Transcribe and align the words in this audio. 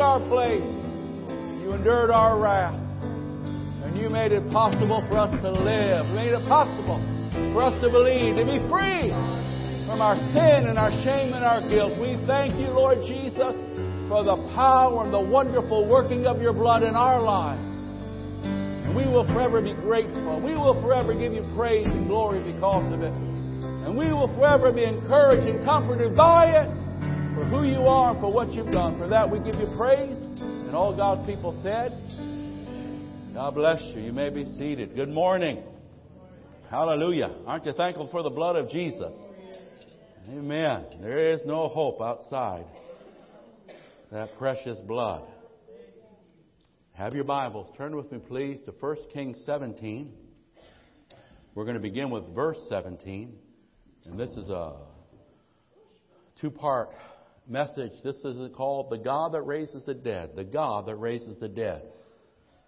our 0.00 0.20
place. 0.28 0.64
You 1.62 1.72
endured 1.72 2.10
our 2.10 2.40
wrath. 2.40 2.78
And 3.84 3.96
you 3.98 4.08
made 4.08 4.32
it 4.32 4.48
possible 4.50 5.04
for 5.08 5.18
us 5.18 5.30
to 5.30 5.50
live. 5.50 6.06
You 6.08 6.14
made 6.14 6.32
it 6.32 6.46
possible 6.48 6.98
for 7.52 7.62
us 7.62 7.74
to 7.82 7.90
believe, 7.90 8.36
to 8.36 8.44
be 8.44 8.58
free 8.68 9.10
from 9.86 10.00
our 10.00 10.16
sin 10.32 10.70
and 10.70 10.78
our 10.78 10.90
shame 11.02 11.34
and 11.34 11.44
our 11.44 11.60
guilt. 11.68 11.98
We 11.98 12.14
thank 12.26 12.54
you, 12.56 12.70
Lord 12.70 12.98
Jesus, 13.06 13.54
for 14.08 14.22
the 14.22 14.38
power 14.54 15.04
and 15.04 15.12
the 15.12 15.20
wonderful 15.20 15.88
working 15.88 16.26
of 16.26 16.40
your 16.40 16.52
blood 16.52 16.82
in 16.82 16.94
our 16.94 17.20
lives. 17.20 17.62
And 18.42 18.96
we 18.96 19.04
will 19.04 19.26
forever 19.26 19.60
be 19.60 19.74
grateful. 19.74 20.40
We 20.40 20.54
will 20.54 20.80
forever 20.80 21.12
give 21.14 21.32
you 21.32 21.46
praise 21.56 21.86
and 21.86 22.06
glory 22.06 22.42
because 22.42 22.92
of 22.92 23.02
it. 23.02 23.12
And 23.12 23.98
we 23.98 24.12
will 24.12 24.32
forever 24.38 24.72
be 24.72 24.84
encouraged 24.84 25.46
and 25.46 25.64
comforted 25.64 26.16
by 26.16 26.50
it 26.50 26.79
who 27.50 27.64
you 27.64 27.80
are 27.80 28.14
for 28.20 28.32
what 28.32 28.52
you've 28.52 28.70
done. 28.70 28.96
For 28.96 29.08
that 29.08 29.28
we 29.28 29.40
give 29.40 29.56
you 29.56 29.66
praise. 29.76 30.16
And 30.16 30.74
all 30.74 30.96
God's 30.96 31.26
people 31.26 31.60
said, 31.64 31.90
God 33.34 33.56
bless 33.56 33.82
you. 33.92 34.00
You 34.00 34.12
may 34.12 34.30
be 34.30 34.44
seated. 34.56 34.94
Good 34.94 35.08
morning. 35.08 35.64
Hallelujah. 36.70 37.34
Aren't 37.46 37.66
you 37.66 37.72
thankful 37.72 38.08
for 38.12 38.22
the 38.22 38.30
blood 38.30 38.54
of 38.54 38.70
Jesus? 38.70 39.16
Amen. 40.28 40.84
There 41.02 41.32
is 41.32 41.40
no 41.44 41.66
hope 41.66 42.00
outside 42.00 42.66
that 44.12 44.38
precious 44.38 44.78
blood. 44.78 45.24
Have 46.92 47.14
your 47.14 47.24
Bibles. 47.24 47.72
Turn 47.76 47.96
with 47.96 48.12
me, 48.12 48.18
please, 48.18 48.60
to 48.66 48.70
1 48.70 48.96
Kings 49.12 49.36
17. 49.44 50.12
We're 51.56 51.64
going 51.64 51.74
to 51.74 51.80
begin 51.80 52.10
with 52.10 52.32
verse 52.32 52.58
17. 52.68 53.34
And 54.04 54.20
this 54.20 54.30
is 54.30 54.50
a 54.50 54.74
two 56.40 56.50
part 56.52 56.90
message. 57.50 57.92
This 58.04 58.16
is 58.18 58.50
called 58.54 58.90
The 58.90 58.98
God 58.98 59.34
That 59.34 59.42
Raises 59.42 59.84
the 59.84 59.94
Dead. 59.94 60.30
The 60.36 60.44
God 60.44 60.86
That 60.86 60.96
Raises 60.96 61.36
the 61.38 61.48
Dead. 61.48 61.82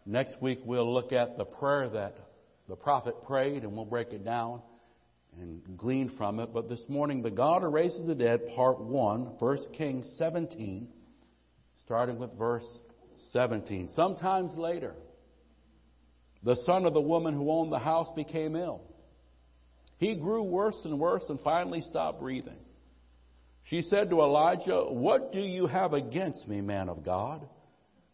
Next 0.05 0.35
week 0.43 0.59
we'll 0.65 0.93
look 0.93 1.13
at 1.13 1.39
the 1.39 1.45
prayer 1.45 1.89
that 1.91 2.17
the 2.69 2.75
prophet 2.75 3.15
prayed 3.25 3.63
and 3.63 3.73
we'll 3.73 3.85
break 3.85 4.13
it 4.13 4.25
down 4.25 4.61
and 5.41 5.63
glean 5.77 6.11
from 6.19 6.41
it. 6.41 6.53
But 6.53 6.69
this 6.69 6.85
morning, 6.89 7.23
The 7.23 7.31
God 7.31 7.63
Who 7.63 7.69
Raises 7.69 8.07
the 8.07 8.15
Dead, 8.15 8.41
part 8.57 8.81
1, 8.81 9.21
1 9.39 9.59
Kings 9.73 10.07
17, 10.19 10.89
starting 11.85 12.19
with 12.19 12.37
verse 12.37 12.67
17. 13.33 13.91
Sometimes 13.95 14.57
later, 14.57 14.95
the 16.43 16.57
son 16.67 16.87
of 16.87 16.93
the 16.93 17.01
woman 17.01 17.35
who 17.35 17.51
owned 17.51 17.73
the 17.73 17.79
house 17.79 18.09
became 18.17 18.57
ill. 18.57 18.83
He 19.99 20.17
grew 20.17 20.43
worse 20.43 20.79
and 20.85 20.99
worse 20.99 21.23
and 21.29 21.39
finally 21.41 21.83
stopped 21.83 22.21
breathing. 22.21 22.59
She 23.73 23.81
said 23.81 24.11
to 24.11 24.21
Elijah, 24.21 24.85
What 24.91 25.33
do 25.33 25.41
you 25.41 25.67
have 25.67 25.95
against 25.95 26.47
me, 26.47 26.61
man 26.61 26.91
of 26.91 27.03
God? 27.03 27.49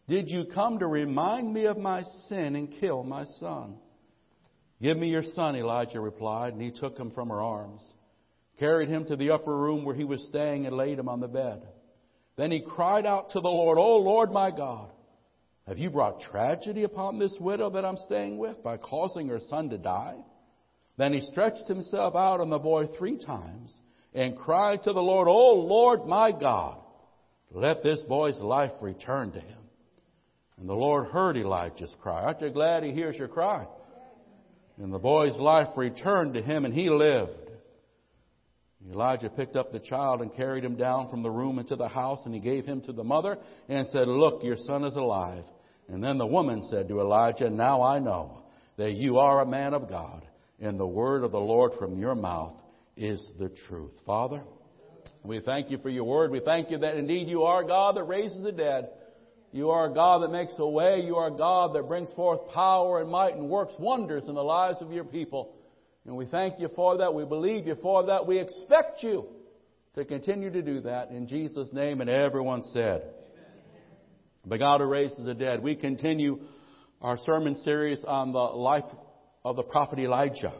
Did 0.07 0.29
you 0.29 0.45
come 0.45 0.79
to 0.79 0.87
remind 0.87 1.53
me 1.53 1.65
of 1.65 1.77
my 1.77 2.03
sin 2.29 2.55
and 2.55 2.71
kill 2.79 3.03
my 3.03 3.25
son? 3.41 3.75
Give 4.81 4.97
me 4.97 5.09
your 5.09 5.23
son, 5.35 5.57
Elijah 5.57 5.99
replied, 5.99 6.53
and 6.53 6.61
he 6.61 6.71
took 6.71 6.97
him 6.97 7.11
from 7.11 7.27
her 7.27 7.41
arms, 7.41 7.85
carried 8.57 8.87
him 8.87 9.03
to 9.07 9.17
the 9.17 9.31
upper 9.31 9.53
room 9.53 9.83
where 9.83 9.95
he 9.95 10.05
was 10.05 10.25
staying, 10.27 10.65
and 10.65 10.77
laid 10.77 10.97
him 10.97 11.09
on 11.09 11.19
the 11.19 11.27
bed. 11.27 11.67
Then 12.37 12.51
he 12.51 12.61
cried 12.61 13.05
out 13.05 13.31
to 13.31 13.41
the 13.41 13.49
Lord, 13.49 13.77
O 13.77 13.97
Lord 13.97 14.31
my 14.31 14.51
God, 14.51 14.89
have 15.67 15.77
you 15.77 15.89
brought 15.89 16.21
tragedy 16.21 16.83
upon 16.83 17.19
this 17.19 17.35
widow 17.37 17.69
that 17.71 17.83
I'm 17.83 17.97
staying 18.05 18.37
with 18.37 18.63
by 18.63 18.77
causing 18.77 19.27
her 19.27 19.41
son 19.49 19.69
to 19.71 19.77
die? 19.77 20.15
Then 20.95 21.11
he 21.11 21.19
stretched 21.19 21.67
himself 21.67 22.15
out 22.15 22.39
on 22.39 22.49
the 22.49 22.59
boy 22.59 22.87
three 22.97 23.17
times 23.17 23.77
and 24.13 24.37
cried 24.37 24.83
to 24.83 24.93
the 24.93 25.01
Lord, 25.01 25.27
O 25.27 25.53
Lord 25.55 26.05
my 26.07 26.31
God, 26.31 26.77
let 27.51 27.83
this 27.83 28.01
boy's 28.01 28.39
life 28.39 28.71
return 28.81 29.31
to 29.31 29.39
him. 29.39 29.57
And 30.59 30.67
the 30.67 30.73
Lord 30.73 31.07
heard 31.07 31.37
Elijah's 31.37 31.93
cry. 32.01 32.23
Aren't 32.23 32.41
you 32.41 32.49
glad 32.49 32.83
he 32.83 32.91
hears 32.91 33.15
your 33.15 33.27
cry? 33.27 33.65
And 34.77 34.93
the 34.93 34.99
boy's 34.99 35.35
life 35.35 35.69
returned 35.75 36.33
to 36.33 36.41
him 36.41 36.65
and 36.65 36.73
he 36.73 36.89
lived. 36.89 37.31
Elijah 38.91 39.29
picked 39.29 39.55
up 39.55 39.71
the 39.71 39.79
child 39.79 40.21
and 40.21 40.33
carried 40.35 40.63
him 40.63 40.75
down 40.75 41.09
from 41.09 41.21
the 41.21 41.29
room 41.29 41.59
into 41.59 41.75
the 41.75 41.87
house 41.87 42.19
and 42.25 42.33
he 42.33 42.39
gave 42.39 42.65
him 42.65 42.81
to 42.81 42.93
the 42.93 43.03
mother 43.03 43.37
and 43.67 43.87
said, 43.87 44.07
Look, 44.07 44.43
your 44.43 44.57
son 44.57 44.85
is 44.85 44.95
alive. 44.95 45.43
And 45.89 46.03
then 46.03 46.17
the 46.17 46.25
woman 46.25 46.63
said 46.69 46.87
to 46.87 47.01
Elijah, 47.01 47.49
Now 47.49 47.81
I 47.81 47.99
know 47.99 48.43
that 48.77 48.93
you 48.93 49.17
are 49.17 49.41
a 49.41 49.45
man 49.45 49.73
of 49.73 49.89
God 49.89 50.25
and 50.61 50.79
the 50.79 50.87
word 50.87 51.23
of 51.23 51.31
the 51.31 51.39
Lord 51.39 51.73
from 51.77 51.99
your 51.99 52.15
mouth 52.15 52.55
is 52.99 53.25
the 53.39 53.49
truth. 53.67 53.93
Father, 54.05 54.43
we 55.23 55.39
thank 55.39 55.71
you 55.71 55.77
for 55.77 55.89
your 55.89 56.03
word. 56.03 56.31
We 56.31 56.41
thank 56.41 56.69
you 56.69 56.77
that 56.79 56.97
indeed 56.97 57.29
you 57.29 57.43
are 57.43 57.63
God 57.63 57.95
that 57.95 58.03
raises 58.03 58.43
the 58.43 58.51
dead. 58.51 58.89
You 59.51 59.71
are 59.71 59.89
God 59.89 60.21
that 60.21 60.31
makes 60.31 60.53
a 60.59 60.67
way. 60.67 61.01
You 61.03 61.15
are 61.15 61.31
God 61.31 61.73
that 61.75 61.87
brings 61.87 62.11
forth 62.11 62.49
power 62.53 63.01
and 63.01 63.09
might 63.09 63.35
and 63.35 63.49
works 63.49 63.73
wonders 63.79 64.23
in 64.27 64.35
the 64.35 64.43
lives 64.43 64.81
of 64.81 64.91
your 64.91 65.05
people. 65.05 65.55
And 66.05 66.15
we 66.15 66.25
thank 66.25 66.59
you 66.59 66.69
for 66.75 66.97
that. 66.97 67.13
We 67.13 67.23
believe 67.23 67.65
you 67.65 67.77
for 67.81 68.05
that. 68.07 68.27
We 68.27 68.37
expect 68.37 69.01
you 69.01 69.27
to 69.95 70.03
continue 70.03 70.51
to 70.51 70.61
do 70.61 70.81
that 70.81 71.09
in 71.09 71.27
Jesus' 71.27 71.69
name. 71.71 72.01
And 72.01 72.09
everyone 72.09 72.61
said, 72.73 73.03
The 74.45 74.57
God 74.57 74.81
who 74.81 74.87
raises 74.87 75.23
the 75.23 75.33
dead. 75.33 75.63
We 75.63 75.75
continue 75.75 76.39
our 77.01 77.17
sermon 77.25 77.55
series 77.63 78.03
on 78.05 78.33
the 78.33 78.39
life 78.39 78.91
of 79.45 79.55
the 79.55 79.63
prophet 79.63 79.99
Elijah. 79.99 80.53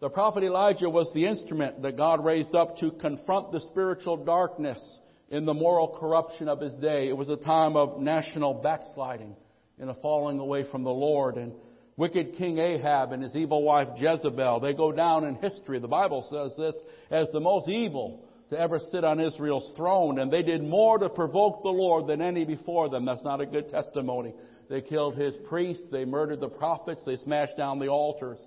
The 0.00 0.08
prophet 0.08 0.42
Elijah 0.42 0.88
was 0.88 1.10
the 1.12 1.26
instrument 1.26 1.82
that 1.82 1.98
God 1.98 2.24
raised 2.24 2.54
up 2.54 2.78
to 2.78 2.90
confront 2.90 3.52
the 3.52 3.60
spiritual 3.60 4.16
darkness 4.24 4.80
in 5.28 5.44
the 5.44 5.52
moral 5.52 5.88
corruption 6.00 6.48
of 6.48 6.58
his 6.58 6.74
day. 6.76 7.08
It 7.08 7.16
was 7.16 7.28
a 7.28 7.36
time 7.36 7.76
of 7.76 8.00
national 8.00 8.54
backsliding 8.54 9.36
and 9.78 9.90
a 9.90 9.94
falling 9.94 10.38
away 10.38 10.64
from 10.70 10.84
the 10.84 10.90
Lord. 10.90 11.36
And 11.36 11.52
wicked 11.98 12.36
King 12.38 12.56
Ahab 12.56 13.12
and 13.12 13.22
his 13.22 13.36
evil 13.36 13.62
wife 13.62 13.88
Jezebel, 13.98 14.60
they 14.60 14.72
go 14.72 14.90
down 14.90 15.24
in 15.24 15.34
history. 15.34 15.78
The 15.78 15.86
Bible 15.86 16.26
says 16.30 16.56
this 16.56 16.74
as 17.10 17.28
the 17.34 17.40
most 17.40 17.68
evil 17.68 18.24
to 18.48 18.58
ever 18.58 18.78
sit 18.90 19.04
on 19.04 19.20
Israel's 19.20 19.70
throne. 19.76 20.18
And 20.18 20.32
they 20.32 20.42
did 20.42 20.64
more 20.64 20.96
to 20.96 21.10
provoke 21.10 21.62
the 21.62 21.68
Lord 21.68 22.06
than 22.06 22.22
any 22.22 22.46
before 22.46 22.88
them. 22.88 23.04
That's 23.04 23.22
not 23.22 23.42
a 23.42 23.46
good 23.46 23.68
testimony. 23.68 24.32
They 24.70 24.80
killed 24.80 25.16
his 25.16 25.34
priests. 25.46 25.84
They 25.92 26.06
murdered 26.06 26.40
the 26.40 26.48
prophets. 26.48 27.02
They 27.04 27.18
smashed 27.18 27.58
down 27.58 27.78
the 27.78 27.88
altars. 27.88 28.38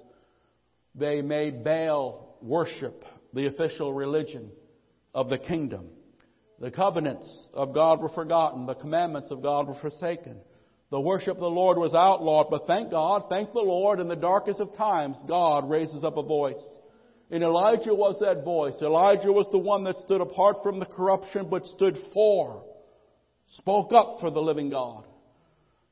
They 0.95 1.21
made 1.21 1.63
Baal 1.63 2.37
worship 2.41 3.03
the 3.33 3.47
official 3.47 3.93
religion 3.93 4.51
of 5.13 5.29
the 5.29 5.37
kingdom. 5.37 5.87
The 6.59 6.71
covenants 6.71 7.49
of 7.53 7.73
God 7.73 7.99
were 7.99 8.09
forgotten. 8.09 8.65
The 8.65 8.75
commandments 8.75 9.31
of 9.31 9.41
God 9.41 9.67
were 9.67 9.79
forsaken. 9.81 10.37
The 10.91 10.99
worship 10.99 11.33
of 11.33 11.41
the 11.41 11.47
Lord 11.47 11.79
was 11.79 11.95
outlawed, 11.95 12.51
but 12.51 12.67
thank 12.67 12.91
God, 12.91 13.23
thank 13.27 13.51
the 13.51 13.59
Lord, 13.59 13.99
in 13.99 14.07
the 14.07 14.15
darkest 14.15 14.59
of 14.59 14.77
times, 14.77 15.17
God 15.27 15.67
raises 15.67 16.03
up 16.03 16.17
a 16.17 16.21
voice. 16.21 16.61
And 17.31 17.43
Elijah 17.43 17.95
was 17.95 18.19
that 18.19 18.43
voice. 18.43 18.75
Elijah 18.79 19.31
was 19.31 19.47
the 19.51 19.57
one 19.57 19.85
that 19.85 19.97
stood 19.97 20.21
apart 20.21 20.57
from 20.61 20.79
the 20.79 20.85
corruption, 20.85 21.47
but 21.49 21.65
stood 21.65 21.97
for, 22.13 22.63
spoke 23.57 23.91
up 23.91 24.17
for 24.19 24.29
the 24.29 24.39
living 24.39 24.69
God. 24.69 25.05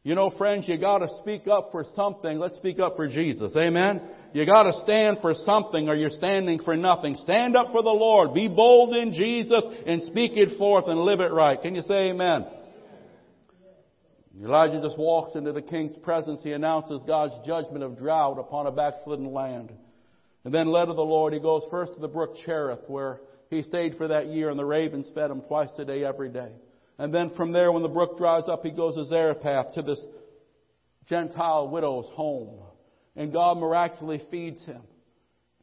You 0.04 0.16
know, 0.16 0.32
friends, 0.32 0.68
you 0.68 0.80
gotta 0.80 1.08
speak 1.22 1.48
up 1.48 1.70
for 1.72 1.86
something. 1.96 2.40
Let's 2.40 2.56
speak 2.56 2.80
up 2.80 2.96
for 2.96 3.08
Jesus. 3.08 3.54
Amen? 3.56 4.02
You 4.34 4.48
gotta 4.48 4.74
stand 4.84 5.20
for 5.22 5.36
something 5.36 5.90
or 5.90 5.96
you're 5.96 6.10
standing 6.10 6.60
for 6.64 6.76
nothing. 6.76 7.16
Stand 7.16 7.56
up 7.56 7.72
for 7.72 7.84
the 7.84 7.90
Lord. 7.90 8.34
Be 8.34 8.48
bold 8.48 8.96
in 8.96 9.14
Jesus 9.14 9.64
and 9.86 10.02
speak 10.04 10.32
it 10.36 10.58
forth 10.58 10.86
and 10.88 11.02
live 11.02 11.20
it 11.20 11.32
right. 11.32 11.62
Can 11.62 11.76
you 11.76 11.84
say 11.84 12.10
amen? 12.10 12.48
Elijah 14.44 14.82
just 14.82 14.98
walks 14.98 15.36
into 15.36 15.52
the 15.52 15.62
king's 15.62 15.96
presence. 15.98 16.42
He 16.42 16.54
announces 16.54 17.04
God's 17.06 17.34
judgment 17.46 17.84
of 17.84 18.00
drought 18.00 18.40
upon 18.40 18.66
a 18.66 18.72
backslidden 18.72 19.32
land. 19.32 19.72
And 20.44 20.52
then 20.52 20.66
led 20.66 20.90
of 20.90 20.96
the 20.96 21.04
Lord, 21.04 21.34
he 21.34 21.40
goes 21.40 21.62
first 21.70 21.94
to 21.94 22.00
the 22.00 22.08
brook 22.08 22.38
Cherith 22.44 22.80
where 22.88 23.20
he 23.52 23.62
stayed 23.62 23.98
for 23.98 24.08
that 24.08 24.28
year 24.28 24.50
and 24.50 24.58
the 24.58 24.66
ravens 24.66 25.12
fed 25.14 25.30
him 25.30 25.42
twice 25.42 25.70
a 25.78 25.86
day 25.86 26.04
every 26.04 26.30
day. 26.30 26.50
And 27.02 27.12
then 27.12 27.32
from 27.32 27.52
there, 27.52 27.72
when 27.72 27.82
the 27.82 27.90
brook 27.90 28.20
dries 28.20 28.44
up, 28.48 28.64
he 28.64 28.70
goes 28.70 28.94
to 28.94 29.06
Zarephath 29.06 29.74
to 29.74 29.82
this 29.82 30.00
Gentile 31.10 31.68
widow's 31.68 32.06
home. 32.14 32.60
And 33.16 33.34
God 33.34 33.58
miraculously 33.58 34.24
feeds 34.30 34.64
him 34.66 34.84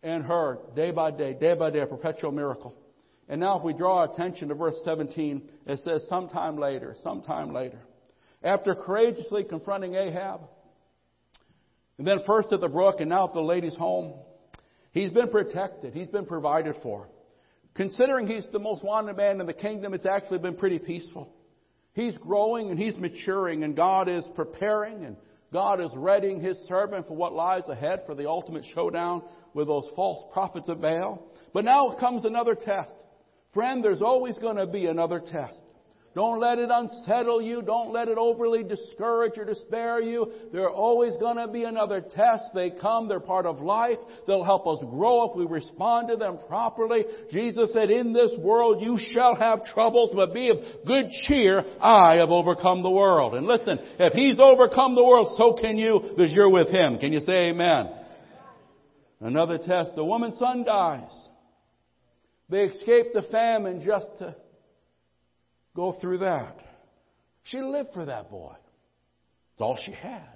and 0.03 0.25
her 0.25 0.59
day 0.75 0.91
by 0.91 1.13
day, 1.13 1.35
day 1.35 1.55
by 1.55 1.71
day, 1.71 1.79
a 1.79 1.87
perpetual 1.87 2.33
miracle. 2.33 2.75
And 3.29 3.41
now 3.41 3.57
if 3.57 3.63
we 3.63 3.73
draw 3.73 3.99
our 3.99 4.13
attention 4.13 4.49
to 4.49 4.57
verse 4.57 4.75
17, 4.85 5.49
it 5.67 5.79
says, 5.85 6.05
sometime 6.09 6.59
later, 6.59 6.97
sometime 7.05 7.53
later, 7.53 7.79
after 8.43 8.75
courageously 8.75 9.45
confronting 9.45 9.95
Ahab, 9.95 10.41
and 11.99 12.07
then 12.07 12.19
first 12.27 12.53
at 12.53 12.61
the 12.61 12.69
brook 12.69 12.97
and 12.99 13.11
now 13.11 13.29
at 13.29 13.33
the 13.33 13.41
lady's 13.41 13.77
home, 13.77 14.15
he's 14.91 15.13
been 15.13 15.29
protected. 15.29 15.95
He's 15.95 16.09
been 16.09 16.27
provided 16.27 16.75
for. 16.83 17.07
Considering 17.79 18.27
he's 18.27 18.47
the 18.53 18.59
most 18.59 18.85
wanted 18.85 19.17
man 19.17 19.41
in 19.41 19.47
the 19.47 19.55
kingdom, 19.55 19.95
it's 19.95 20.05
actually 20.05 20.39
been 20.39 20.57
pretty 20.57 20.79
peaceful. 20.79 21.33
He's 21.95 22.15
growing 22.19 22.71
and 22.71 22.79
he's 22.79 22.97
maturing 22.97 23.65
and 23.65 23.75
God 23.75 24.09
is 24.09 24.27
preparing 24.35 25.05
and 25.05 25.17
God 25.53 25.81
is 25.81 25.91
readying 25.95 26.41
His 26.41 26.59
servant 26.69 27.07
for 27.09 27.17
what 27.17 27.33
lies 27.33 27.69
ahead 27.69 28.03
for 28.05 28.15
the 28.15 28.29
ultimate 28.29 28.65
showdown 28.75 29.23
with 29.55 29.67
those 29.67 29.89
false 29.97 30.25
prophets 30.33 30.69
of 30.69 30.81
Baal. 30.81 31.23
But 31.55 31.65
now 31.65 31.97
comes 31.99 32.25
another 32.25 32.55
test. 32.55 32.95
Friend, 33.55 33.83
there's 33.83 34.03
always 34.03 34.37
going 34.39 34.57
to 34.57 34.67
be 34.67 34.87
another 34.87 35.21
test. 35.21 35.63
Don't 36.19 36.41
let 36.41 36.59
it 36.59 36.69
unsettle 36.69 37.41
you. 37.41 37.63
Don't 37.63 37.93
let 37.93 38.09
it 38.09 38.19
overly 38.19 38.65
discourage 38.65 39.39
or 39.39 39.45
despair 39.45 40.01
you. 40.01 40.33
There 40.53 40.65
are 40.65 40.73
always 40.73 41.15
going 41.21 41.37
to 41.37 41.47
be 41.47 41.63
another 41.63 42.01
test. 42.01 42.47
They 42.53 42.71
come. 42.71 43.07
They're 43.07 43.21
part 43.21 43.47
of 43.47 43.61
life. 43.61 43.99
They'll 44.27 44.43
help 44.43 44.67
us 44.67 44.81
grow 44.91 45.31
if 45.31 45.37
we 45.37 45.47
respond 45.47 46.09
to 46.09 46.17
them 46.17 46.41
properly. 46.49 47.05
Jesus 47.31 47.73
said, 47.73 47.93
in 47.93 48.13
this 48.13 48.33
world 48.37 48.83
you 48.83 48.99
shall 49.13 49.37
have 49.37 49.65
troubles, 49.67 50.11
but 50.13 50.35
be 50.35 50.51
of 50.51 50.57
good 50.85 51.09
cheer. 51.29 51.63
I 51.81 52.17
have 52.17 52.31
overcome 52.31 52.83
the 52.83 52.91
world. 52.91 53.37
And 53.37 53.47
listen, 53.47 53.79
if 54.01 54.13
He's 54.13 54.41
overcome 54.41 54.97
the 54.97 55.05
world, 55.05 55.37
so 55.39 55.53
can 55.53 55.79
you 55.79 56.01
because 56.03 56.33
you're 56.33 56.51
with 56.51 56.71
Him. 56.71 56.99
Can 56.99 57.13
you 57.13 57.21
say 57.21 57.51
amen? 57.51 57.91
Another 59.21 59.57
test. 59.57 59.93
The 59.95 60.05
woman's 60.05 60.37
son 60.37 60.65
dies. 60.65 61.29
They 62.49 62.63
escape 62.63 63.13
the 63.15 63.23
famine 63.31 63.85
just 63.87 64.09
to 64.19 64.35
go 65.79 65.93
through 65.93 66.19
that. 66.19 66.57
She 67.45 67.59
lived 67.59 67.91
for 67.95 68.05
that 68.07 68.33
boy. 68.33 68.57
It's 69.53 69.61
all 69.61 69.79
she 69.87 69.93
had. 69.93 70.35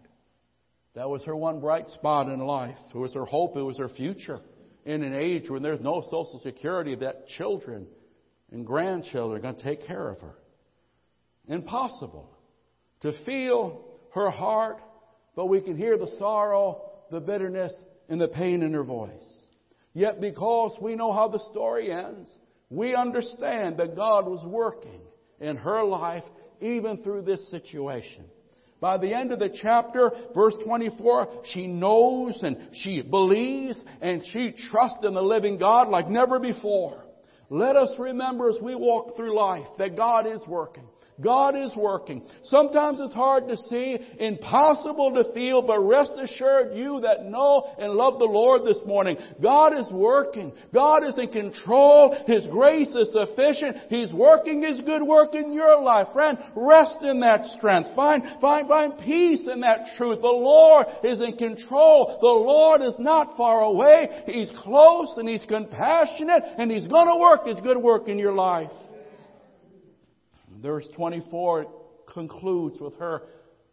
That 0.94 1.10
was 1.10 1.24
her 1.24 1.34
one 1.34 1.58
bright 1.58 1.88
spot 1.88 2.28
in 2.28 2.38
life. 2.38 2.78
It 2.94 2.96
was 2.96 3.12
her 3.14 3.24
hope. 3.24 3.56
It 3.56 3.62
was 3.62 3.76
her 3.78 3.88
future 3.88 4.38
in 4.84 5.02
an 5.02 5.14
age 5.14 5.50
when 5.50 5.64
there's 5.64 5.80
no 5.80 6.04
social 6.08 6.40
security 6.44 6.94
that 6.94 7.26
children 7.26 7.88
and 8.52 8.64
grandchildren 8.64 9.36
are 9.36 9.42
going 9.42 9.56
to 9.56 9.62
take 9.64 9.84
care 9.84 10.10
of 10.10 10.20
her. 10.20 10.36
Impossible 11.48 12.30
to 13.00 13.12
feel 13.24 13.84
her 14.14 14.30
heart, 14.30 14.80
but 15.34 15.46
we 15.46 15.60
can 15.60 15.76
hear 15.76 15.98
the 15.98 16.14
sorrow, 16.20 16.82
the 17.10 17.18
bitterness, 17.18 17.72
and 18.08 18.20
the 18.20 18.28
pain 18.28 18.62
in 18.62 18.74
her 18.74 18.84
voice. 18.84 19.10
Yet 19.92 20.20
because 20.20 20.76
we 20.80 20.94
know 20.94 21.12
how 21.12 21.26
the 21.26 21.42
story 21.50 21.90
ends, 21.90 22.30
we 22.70 22.94
understand 22.94 23.78
that 23.78 23.96
God 23.96 24.28
was 24.28 24.44
working 24.46 25.00
in 25.42 25.56
her 25.56 25.84
life 25.84 26.24
even 26.60 27.02
through 27.02 27.22
this 27.22 27.50
situation. 27.50 28.24
By 28.80 28.98
the 28.98 29.14
end 29.14 29.30
of 29.30 29.38
the 29.38 29.50
chapter, 29.62 30.10
verse 30.34 30.56
24, 30.64 31.42
she 31.52 31.66
knows 31.66 32.38
and 32.42 32.56
she 32.72 33.02
believes 33.02 33.78
and 34.00 34.22
she 34.32 34.54
trusts 34.70 35.04
in 35.04 35.14
the 35.14 35.22
living 35.22 35.58
God 35.58 35.88
like 35.88 36.08
never 36.08 36.40
before. 36.40 37.04
Let 37.48 37.76
us 37.76 37.92
remember 37.98 38.48
as 38.48 38.56
we 38.62 38.74
walk 38.74 39.14
through 39.14 39.36
life 39.36 39.66
that 39.78 39.96
God 39.96 40.26
is 40.26 40.40
working. 40.48 40.88
God 41.22 41.56
is 41.56 41.70
working. 41.76 42.22
Sometimes 42.44 42.98
it's 43.00 43.14
hard 43.14 43.48
to 43.48 43.56
see, 43.56 43.98
impossible 44.18 45.12
to 45.14 45.32
feel, 45.32 45.62
but 45.62 45.80
rest 45.80 46.12
assured 46.20 46.76
you 46.76 47.00
that 47.00 47.24
know 47.26 47.72
and 47.78 47.92
love 47.92 48.18
the 48.18 48.24
Lord 48.24 48.62
this 48.64 48.78
morning. 48.86 49.16
God 49.40 49.78
is 49.78 49.90
working. 49.92 50.52
God 50.72 51.04
is 51.04 51.18
in 51.18 51.28
control. 51.28 52.16
His 52.26 52.46
grace 52.46 52.94
is 52.94 53.12
sufficient. 53.12 53.76
He's 53.88 54.12
working 54.12 54.62
His 54.62 54.80
good 54.80 55.02
work 55.02 55.34
in 55.34 55.52
your 55.52 55.80
life. 55.80 56.08
Friend, 56.12 56.38
rest 56.56 56.96
in 57.02 57.20
that 57.20 57.46
strength. 57.56 57.90
Find, 57.94 58.22
find, 58.40 58.68
find 58.68 58.98
peace 58.98 59.46
in 59.52 59.60
that 59.60 59.80
truth. 59.96 60.20
The 60.20 60.28
Lord 60.28 60.86
is 61.04 61.20
in 61.20 61.36
control. 61.36 62.18
The 62.20 62.26
Lord 62.26 62.82
is 62.82 62.94
not 62.98 63.36
far 63.36 63.60
away. 63.62 64.22
He's 64.26 64.50
close 64.62 65.14
and 65.16 65.28
He's 65.28 65.44
compassionate 65.46 66.42
and 66.58 66.70
He's 66.70 66.86
gonna 66.86 67.16
work 67.16 67.46
His 67.46 67.60
good 67.60 67.78
work 67.78 68.08
in 68.08 68.18
your 68.18 68.32
life. 68.32 68.70
Verse 70.62 70.88
24 70.94 71.66
concludes 72.12 72.78
with 72.80 72.94
her 72.96 73.22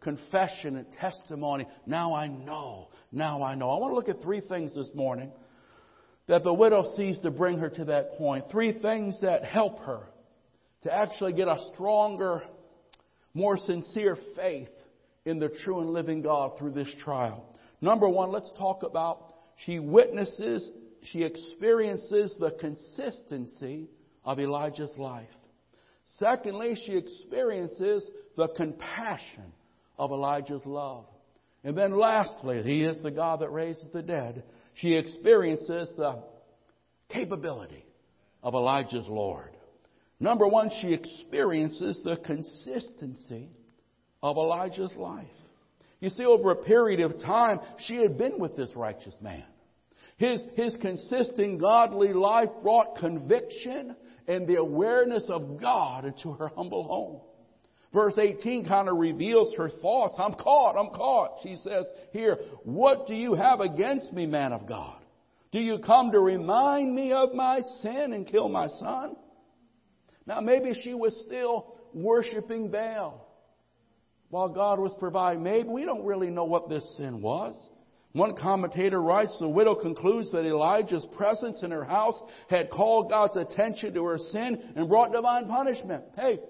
confession 0.00 0.76
and 0.76 0.86
testimony. 0.92 1.66
Now 1.86 2.14
I 2.14 2.26
know. 2.26 2.88
Now 3.12 3.42
I 3.42 3.54
know. 3.54 3.70
I 3.70 3.78
want 3.78 3.92
to 3.92 3.96
look 3.96 4.08
at 4.08 4.22
three 4.22 4.40
things 4.40 4.74
this 4.74 4.90
morning 4.94 5.30
that 6.26 6.42
the 6.42 6.52
widow 6.52 6.92
sees 6.96 7.18
to 7.20 7.30
bring 7.30 7.58
her 7.58 7.68
to 7.70 7.84
that 7.86 8.12
point. 8.12 8.46
Three 8.50 8.72
things 8.72 9.20
that 9.20 9.44
help 9.44 9.80
her 9.80 10.08
to 10.82 10.94
actually 10.94 11.32
get 11.34 11.48
a 11.48 11.58
stronger, 11.74 12.42
more 13.34 13.58
sincere 13.58 14.16
faith 14.36 14.70
in 15.24 15.38
the 15.38 15.50
true 15.64 15.80
and 15.80 15.90
living 15.90 16.22
God 16.22 16.58
through 16.58 16.72
this 16.72 16.88
trial. 17.04 17.44
Number 17.80 18.08
one, 18.08 18.32
let's 18.32 18.52
talk 18.58 18.82
about 18.82 19.34
she 19.64 19.78
witnesses, 19.78 20.70
she 21.12 21.22
experiences 21.22 22.34
the 22.38 22.52
consistency 22.52 23.90
of 24.24 24.40
Elijah's 24.40 24.96
life. 24.96 25.28
Secondly, 26.18 26.76
she 26.86 26.96
experiences 26.96 28.08
the 28.36 28.48
compassion 28.48 29.52
of 29.98 30.10
Elijah's 30.10 30.64
love. 30.64 31.04
And 31.62 31.76
then 31.76 31.98
lastly, 31.98 32.62
he 32.62 32.82
is 32.82 33.00
the 33.02 33.10
God 33.10 33.40
that 33.40 33.50
raises 33.50 33.90
the 33.92 34.02
dead. 34.02 34.42
She 34.74 34.94
experiences 34.94 35.90
the 35.96 36.22
capability 37.10 37.84
of 38.42 38.54
Elijah's 38.54 39.06
Lord. 39.08 39.50
Number 40.18 40.46
one, 40.46 40.70
she 40.80 40.92
experiences 40.92 42.00
the 42.04 42.16
consistency 42.16 43.50
of 44.22 44.36
Elijah's 44.36 44.94
life. 44.96 45.26
You 46.00 46.08
see, 46.08 46.24
over 46.24 46.50
a 46.50 46.56
period 46.56 47.00
of 47.00 47.20
time, 47.20 47.60
she 47.86 47.96
had 47.96 48.16
been 48.16 48.38
with 48.38 48.56
this 48.56 48.70
righteous 48.74 49.14
man. 49.20 49.44
His, 50.16 50.42
his 50.54 50.76
consistent 50.80 51.60
godly 51.60 52.12
life 52.12 52.50
brought 52.62 52.96
conviction 52.96 53.96
and 54.28 54.46
the 54.46 54.56
awareness 54.56 55.24
of 55.28 55.60
God 55.60 56.04
into 56.04 56.32
her 56.32 56.48
humble 56.48 56.84
home. 56.84 57.20
Verse 57.92 58.14
18 58.16 58.66
kind 58.66 58.88
of 58.88 58.96
reveals 58.96 59.54
her 59.56 59.68
thoughts. 59.68 60.14
I'm 60.18 60.34
caught, 60.34 60.76
I'm 60.78 60.94
caught. 60.94 61.38
She 61.42 61.56
says 61.56 61.86
here, 62.12 62.38
What 62.62 63.08
do 63.08 63.14
you 63.14 63.34
have 63.34 63.60
against 63.60 64.12
me, 64.12 64.26
man 64.26 64.52
of 64.52 64.66
God? 64.66 65.00
Do 65.50 65.58
you 65.58 65.78
come 65.78 66.12
to 66.12 66.20
remind 66.20 66.94
me 66.94 67.12
of 67.12 67.34
my 67.34 67.60
sin 67.82 68.12
and 68.12 68.26
kill 68.26 68.48
my 68.48 68.68
son? 68.68 69.16
Now, 70.24 70.40
maybe 70.40 70.80
she 70.84 70.94
was 70.94 71.18
still 71.26 71.74
worshiping 71.92 72.70
Baal 72.70 73.26
while 74.28 74.48
God 74.48 74.78
was 74.78 74.94
providing. 75.00 75.42
Maybe 75.42 75.68
we 75.68 75.84
don't 75.84 76.04
really 76.04 76.30
know 76.30 76.44
what 76.44 76.68
this 76.68 76.96
sin 76.96 77.20
was. 77.20 77.56
One 78.12 78.36
commentator 78.36 79.00
writes, 79.00 79.36
the 79.38 79.48
widow 79.48 79.76
concludes 79.76 80.32
that 80.32 80.44
Elijah's 80.44 81.06
presence 81.16 81.62
in 81.62 81.70
her 81.70 81.84
house 81.84 82.20
had 82.48 82.70
called 82.70 83.08
God's 83.08 83.36
attention 83.36 83.94
to 83.94 84.04
her 84.04 84.18
sin 84.18 84.72
and 84.74 84.88
brought 84.88 85.12
divine 85.12 85.46
punishment. 85.46 86.02
Hey, 86.16 86.40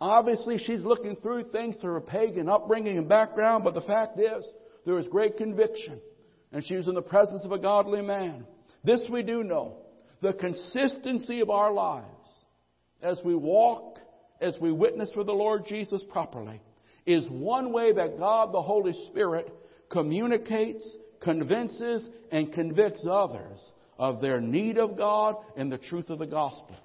obviously 0.00 0.56
she's 0.56 0.80
looking 0.80 1.16
through 1.16 1.50
things 1.50 1.76
through 1.80 1.92
her 1.92 2.00
pagan 2.00 2.48
upbringing 2.48 2.96
and 2.96 3.08
background, 3.08 3.62
but 3.62 3.74
the 3.74 3.82
fact 3.82 4.18
is, 4.18 4.48
there 4.86 4.94
was 4.94 5.06
great 5.08 5.36
conviction, 5.36 6.00
and 6.52 6.64
she 6.64 6.76
was 6.76 6.88
in 6.88 6.94
the 6.94 7.02
presence 7.02 7.44
of 7.44 7.52
a 7.52 7.58
godly 7.58 8.00
man. 8.00 8.46
This 8.82 9.04
we 9.10 9.22
do 9.22 9.42
know. 9.44 9.78
The 10.22 10.32
consistency 10.32 11.40
of 11.40 11.50
our 11.50 11.72
lives 11.72 12.06
as 13.02 13.20
we 13.22 13.34
walk, 13.34 13.98
as 14.40 14.56
we 14.60 14.72
witness 14.72 15.10
for 15.12 15.24
the 15.24 15.32
Lord 15.32 15.66
Jesus 15.66 16.02
properly, 16.10 16.62
is 17.04 17.28
one 17.28 17.72
way 17.72 17.92
that 17.92 18.18
God, 18.18 18.54
the 18.54 18.62
Holy 18.62 18.94
Spirit, 19.10 19.52
communicates, 19.90 20.84
convinces, 21.20 22.08
and 22.30 22.52
convicts 22.52 23.06
others 23.08 23.72
of 23.98 24.20
their 24.20 24.40
need 24.40 24.78
of 24.78 24.96
God 24.96 25.36
and 25.56 25.70
the 25.70 25.78
truth 25.78 26.10
of 26.10 26.18
the 26.18 26.26
gospel. 26.26 26.76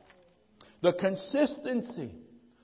The 0.82 0.94
consistency 0.94 2.16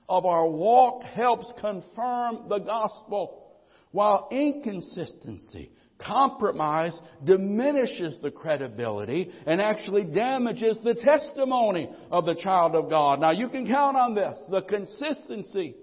of 0.08 0.24
our 0.26 0.48
walk 0.48 1.02
helps 1.02 1.52
confirm 1.60 2.48
the 2.48 2.58
gospel, 2.58 3.52
while 3.90 4.28
inconsistency, 4.30 5.70
compromise 5.98 6.98
diminishes 7.24 8.16
the 8.22 8.30
credibility 8.30 9.30
and 9.46 9.60
actually 9.60 10.04
damages 10.04 10.78
the 10.82 10.94
testimony 10.94 11.90
of 12.10 12.24
the 12.24 12.36
child 12.36 12.74
of 12.74 12.88
God. 12.88 13.20
Now 13.20 13.32
you 13.32 13.48
can 13.48 13.66
count 13.66 13.96
on 13.96 14.14
this. 14.14 14.38
The 14.50 14.62
consistency 14.62 15.74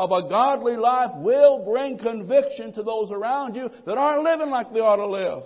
of 0.00 0.12
a 0.12 0.28
godly 0.30 0.78
life 0.78 1.10
will 1.16 1.62
bring 1.62 1.98
conviction 1.98 2.72
to 2.72 2.82
those 2.82 3.10
around 3.10 3.54
you 3.54 3.68
that 3.84 3.98
aren't 3.98 4.24
living 4.24 4.48
like 4.48 4.72
they 4.72 4.80
ought 4.80 4.96
to 4.96 5.06
live. 5.06 5.42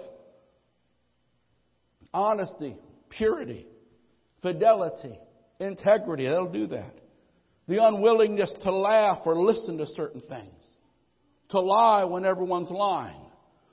Honesty, 2.12 2.76
purity, 3.08 3.66
fidelity, 4.42 5.18
integrity, 5.58 6.28
that'll 6.28 6.52
do 6.52 6.68
that. 6.68 6.94
The 7.66 7.84
unwillingness 7.84 8.54
to 8.62 8.72
laugh 8.72 9.22
or 9.26 9.36
listen 9.42 9.78
to 9.78 9.86
certain 9.86 10.20
things. 10.20 10.62
To 11.50 11.60
lie 11.60 12.04
when 12.04 12.24
everyone's 12.24 12.70
lying. 12.70 13.26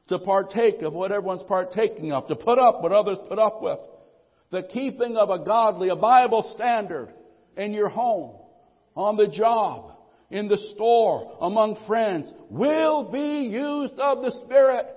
To 0.07 0.17
partake 0.17 0.81
of 0.81 0.93
what 0.93 1.11
everyone's 1.11 1.43
partaking 1.43 2.11
of. 2.11 2.27
To 2.27 2.35
put 2.35 2.57
up 2.57 2.81
what 2.81 2.91
others 2.91 3.19
put 3.29 3.37
up 3.37 3.61
with. 3.61 3.79
The 4.49 4.63
keeping 4.63 5.15
of 5.15 5.29
a 5.29 5.45
godly, 5.45 5.89
a 5.89 5.95
Bible 5.95 6.51
standard 6.55 7.13
in 7.55 7.71
your 7.71 7.89
home, 7.89 8.37
on 8.95 9.15
the 9.15 9.27
job, 9.27 9.90
in 10.31 10.47
the 10.47 10.57
store, 10.73 11.37
among 11.41 11.77
friends, 11.85 12.31
will 12.49 13.11
be 13.11 13.47
used 13.49 13.93
of 13.99 14.21
the 14.21 14.31
Spirit. 14.45 14.87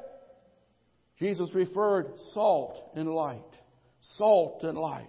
Jesus 1.18 1.50
referred 1.54 2.12
salt 2.32 2.92
and 2.94 3.08
light. 3.08 3.42
Salt 4.16 4.62
and 4.62 4.78
light. 4.78 5.08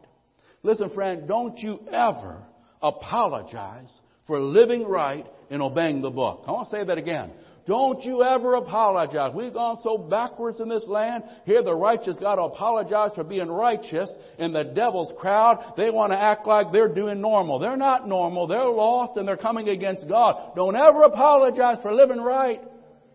Listen, 0.63 0.89
friend, 0.89 1.27
don't 1.27 1.57
you 1.59 1.79
ever 1.91 2.41
apologize 2.81 3.91
for 4.25 4.39
living 4.39 4.83
right 4.83 5.25
and 5.49 5.61
obeying 5.61 6.01
the 6.01 6.09
book. 6.09 6.43
I 6.47 6.51
want 6.51 6.69
to 6.69 6.75
say 6.75 6.83
that 6.83 6.97
again. 6.97 7.31
Don't 7.67 8.03
you 8.03 8.21
ever 8.21 8.55
apologize. 8.55 9.33
We've 9.33 9.53
gone 9.53 9.79
so 9.81 9.97
backwards 9.97 10.59
in 10.59 10.69
this 10.69 10.83
land. 10.85 11.23
Here 11.45 11.63
the 11.63 11.73
righteous 11.73 12.15
got 12.19 12.35
to 12.35 12.43
apologize 12.43 13.11
for 13.15 13.23
being 13.23 13.47
righteous. 13.47 14.09
In 14.37 14.53
the 14.53 14.63
devil's 14.63 15.11
crowd, 15.17 15.73
they 15.75 15.89
want 15.89 16.11
to 16.11 16.17
act 16.17 16.45
like 16.45 16.71
they're 16.71 16.93
doing 16.93 17.21
normal. 17.21 17.57
They're 17.57 17.75
not 17.75 18.07
normal. 18.07 18.45
They're 18.45 18.67
lost 18.67 19.17
and 19.17 19.27
they're 19.27 19.35
coming 19.35 19.69
against 19.69 20.07
God. 20.07 20.55
Don't 20.55 20.75
ever 20.75 21.03
apologize 21.03 21.79
for 21.81 21.91
living 21.91 22.21
right, 22.21 22.61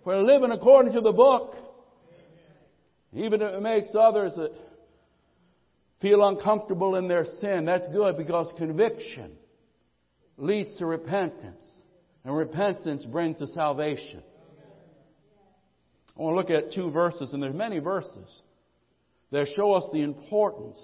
for 0.03 0.21
living 0.21 0.51
according 0.51 0.95
to 0.95 1.01
the 1.01 1.13
book. 1.13 1.55
Even 3.13 3.43
if 3.43 3.55
it 3.55 3.63
makes 3.63 3.91
others 3.97 4.33
feel 6.01 6.27
uncomfortable 6.27 6.97
in 6.97 7.07
their 7.07 7.27
sin, 7.41 7.67
that's 7.67 7.87
good 7.93 8.17
because 8.17 8.49
conviction 8.57 9.31
leads 10.37 10.75
to 10.79 10.87
repentance. 10.87 11.65
And 12.25 12.37
repentance 12.37 13.05
brings 13.05 13.39
to 13.39 13.47
salvation. 13.47 14.23
I 16.21 16.23
want 16.23 16.35
to 16.35 16.55
look 16.55 16.65
at 16.65 16.73
two 16.75 16.91
verses, 16.91 17.33
and 17.33 17.43
there's 17.43 17.55
many 17.55 17.79
verses 17.79 18.43
that 19.31 19.47
show 19.57 19.73
us 19.73 19.85
the 19.91 20.03
importance 20.03 20.77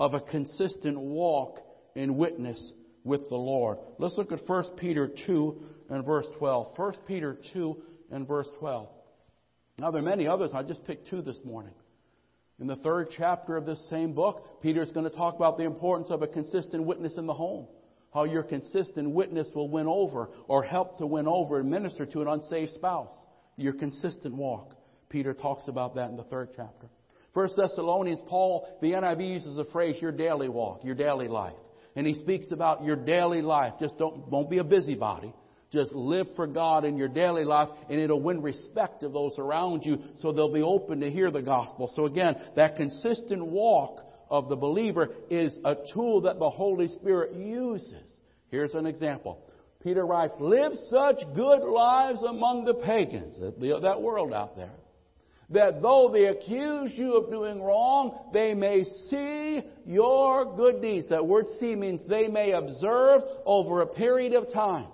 of 0.00 0.14
a 0.14 0.20
consistent 0.20 0.98
walk 0.98 1.60
in 1.94 2.16
witness 2.16 2.72
with 3.04 3.28
the 3.28 3.36
Lord. 3.36 3.78
Let's 3.98 4.18
look 4.18 4.32
at 4.32 4.40
1 4.48 4.64
Peter 4.76 5.08
2 5.26 5.62
and 5.90 6.04
verse 6.04 6.26
12. 6.38 6.72
1 6.76 6.92
Peter 7.06 7.38
2 7.52 7.82
and 8.10 8.26
verse 8.26 8.48
12. 8.58 8.88
Now, 9.78 9.92
there 9.92 10.02
are 10.02 10.04
many 10.04 10.26
others. 10.26 10.50
I 10.52 10.64
just 10.64 10.84
picked 10.84 11.08
two 11.08 11.22
this 11.22 11.38
morning. 11.44 11.74
In 12.58 12.66
the 12.66 12.76
third 12.76 13.10
chapter 13.16 13.56
of 13.56 13.66
this 13.66 13.88
same 13.90 14.12
book, 14.12 14.60
Peter 14.60 14.82
is 14.82 14.90
going 14.90 15.08
to 15.08 15.16
talk 15.16 15.36
about 15.36 15.56
the 15.56 15.64
importance 15.64 16.10
of 16.10 16.22
a 16.22 16.26
consistent 16.26 16.82
witness 16.82 17.12
in 17.16 17.26
the 17.26 17.34
home. 17.34 17.68
How 18.12 18.24
your 18.24 18.42
consistent 18.42 19.08
witness 19.08 19.48
will 19.54 19.68
win 19.68 19.86
over 19.86 20.30
or 20.48 20.64
help 20.64 20.98
to 20.98 21.06
win 21.06 21.28
over 21.28 21.60
and 21.60 21.70
minister 21.70 22.06
to 22.06 22.22
an 22.22 22.28
unsaved 22.28 22.72
spouse. 22.72 23.14
Your 23.56 23.72
consistent 23.72 24.34
walk. 24.34 24.74
Peter 25.08 25.34
talks 25.34 25.68
about 25.68 25.94
that 25.94 26.10
in 26.10 26.16
the 26.16 26.24
third 26.24 26.50
chapter. 26.56 26.88
First 27.34 27.56
Thessalonians, 27.56 28.20
Paul, 28.26 28.68
the 28.80 28.92
NIV 28.92 29.28
uses 29.34 29.56
the 29.56 29.64
phrase 29.66 30.00
your 30.00 30.12
daily 30.12 30.48
walk, 30.48 30.84
your 30.84 30.94
daily 30.94 31.28
life. 31.28 31.54
And 31.96 32.06
he 32.06 32.14
speaks 32.14 32.50
about 32.50 32.84
your 32.84 32.96
daily 32.96 33.42
life. 33.42 33.74
Just 33.80 33.98
don't, 33.98 34.30
don't 34.30 34.50
be 34.50 34.58
a 34.58 34.64
busybody. 34.64 35.32
Just 35.70 35.92
live 35.92 36.28
for 36.36 36.46
God 36.46 36.84
in 36.84 36.96
your 36.96 37.08
daily 37.08 37.44
life 37.44 37.68
and 37.90 37.98
it'll 37.98 38.20
win 38.20 38.42
respect 38.42 39.02
of 39.02 39.12
those 39.12 39.34
around 39.38 39.84
you 39.84 39.98
so 40.20 40.30
they'll 40.30 40.52
be 40.52 40.62
open 40.62 41.00
to 41.00 41.10
hear 41.10 41.32
the 41.32 41.42
gospel. 41.42 41.90
So 41.96 42.06
again, 42.06 42.36
that 42.54 42.76
consistent 42.76 43.44
walk 43.44 44.04
of 44.30 44.48
the 44.48 44.54
believer 44.54 45.08
is 45.30 45.56
a 45.64 45.74
tool 45.92 46.22
that 46.22 46.38
the 46.38 46.48
Holy 46.48 46.86
Spirit 46.86 47.34
uses. 47.34 48.08
Here's 48.50 48.74
an 48.74 48.86
example. 48.86 49.40
Peter 49.84 50.04
writes, 50.06 50.34
live 50.40 50.72
such 50.88 51.22
good 51.36 51.62
lives 51.62 52.22
among 52.22 52.64
the 52.64 52.72
pagans, 52.72 53.36
that 53.38 54.00
world 54.00 54.32
out 54.32 54.56
there, 54.56 54.72
that 55.50 55.82
though 55.82 56.08
they 56.10 56.24
accuse 56.24 56.90
you 56.94 57.18
of 57.18 57.30
doing 57.30 57.62
wrong, 57.62 58.18
they 58.32 58.54
may 58.54 58.82
see 59.10 59.60
your 59.84 60.56
good 60.56 60.80
deeds. 60.80 61.10
That 61.10 61.26
word 61.26 61.44
see 61.60 61.74
means 61.74 62.00
they 62.08 62.28
may 62.28 62.52
observe 62.52 63.20
over 63.44 63.82
a 63.82 63.86
period 63.86 64.32
of 64.32 64.50
time. 64.50 64.86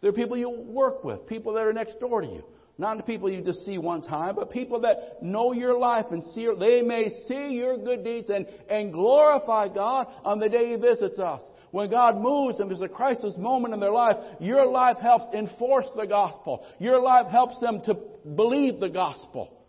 There 0.00 0.08
are 0.08 0.14
people 0.14 0.38
you 0.38 0.48
work 0.48 1.04
with, 1.04 1.26
people 1.26 1.52
that 1.52 1.66
are 1.66 1.72
next 1.74 2.00
door 2.00 2.22
to 2.22 2.26
you. 2.26 2.42
Not 2.82 2.96
the 2.96 3.04
people 3.04 3.30
you 3.30 3.42
just 3.42 3.64
see 3.64 3.78
one 3.78 4.02
time, 4.02 4.34
but 4.34 4.50
people 4.50 4.80
that 4.80 5.22
know 5.22 5.52
your 5.52 5.78
life 5.78 6.06
and 6.10 6.20
see 6.34 6.40
your, 6.40 6.56
they 6.56 6.82
may 6.82 7.10
see 7.28 7.50
your 7.52 7.78
good 7.78 8.02
deeds 8.02 8.28
and, 8.28 8.44
and 8.68 8.92
glorify 8.92 9.68
God 9.68 10.08
on 10.24 10.40
the 10.40 10.48
day 10.48 10.70
He 10.70 10.74
visits 10.74 11.20
us. 11.20 11.42
When 11.70 11.88
God 11.90 12.20
moves 12.20 12.58
them, 12.58 12.66
there's 12.66 12.80
a 12.80 12.88
crisis 12.88 13.34
moment 13.38 13.72
in 13.72 13.78
their 13.78 13.92
life, 13.92 14.16
your 14.40 14.66
life 14.66 14.96
helps 15.00 15.32
enforce 15.32 15.86
the 15.94 16.08
gospel. 16.08 16.66
Your 16.80 17.00
life 17.00 17.28
helps 17.30 17.56
them 17.60 17.82
to 17.86 17.94
believe 18.34 18.80
the 18.80 18.88
gospel. 18.88 19.62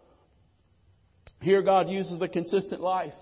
Here 1.40 1.62
God 1.62 1.90
uses 1.90 2.18
the 2.18 2.28
consistent 2.28 2.82
life 2.82 3.14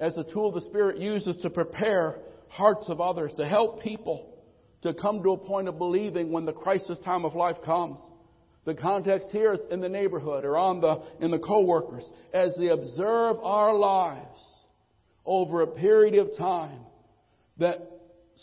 as 0.00 0.16
a 0.16 0.24
tool 0.24 0.50
the 0.50 0.62
Spirit 0.62 0.98
uses 0.98 1.36
to 1.42 1.48
prepare 1.48 2.18
hearts 2.48 2.86
of 2.88 3.00
others, 3.00 3.32
to 3.36 3.46
help 3.46 3.82
people 3.82 4.34
to 4.82 4.92
come 4.92 5.22
to 5.22 5.30
a 5.30 5.36
point 5.38 5.68
of 5.68 5.78
believing 5.78 6.32
when 6.32 6.44
the 6.44 6.52
crisis 6.52 6.98
time 7.04 7.24
of 7.24 7.36
life 7.36 7.58
comes. 7.64 8.00
The 8.64 8.74
context 8.74 9.28
here 9.32 9.54
is 9.54 9.60
in 9.70 9.80
the 9.80 9.88
neighborhood 9.88 10.44
or 10.44 10.56
on 10.56 10.80
the, 10.80 11.02
in 11.20 11.30
the 11.30 11.38
co-workers 11.38 12.08
as 12.32 12.54
they 12.56 12.68
observe 12.68 13.38
our 13.42 13.74
lives 13.74 14.40
over 15.24 15.62
a 15.62 15.66
period 15.66 16.14
of 16.14 16.36
time 16.36 16.80
that 17.58 17.78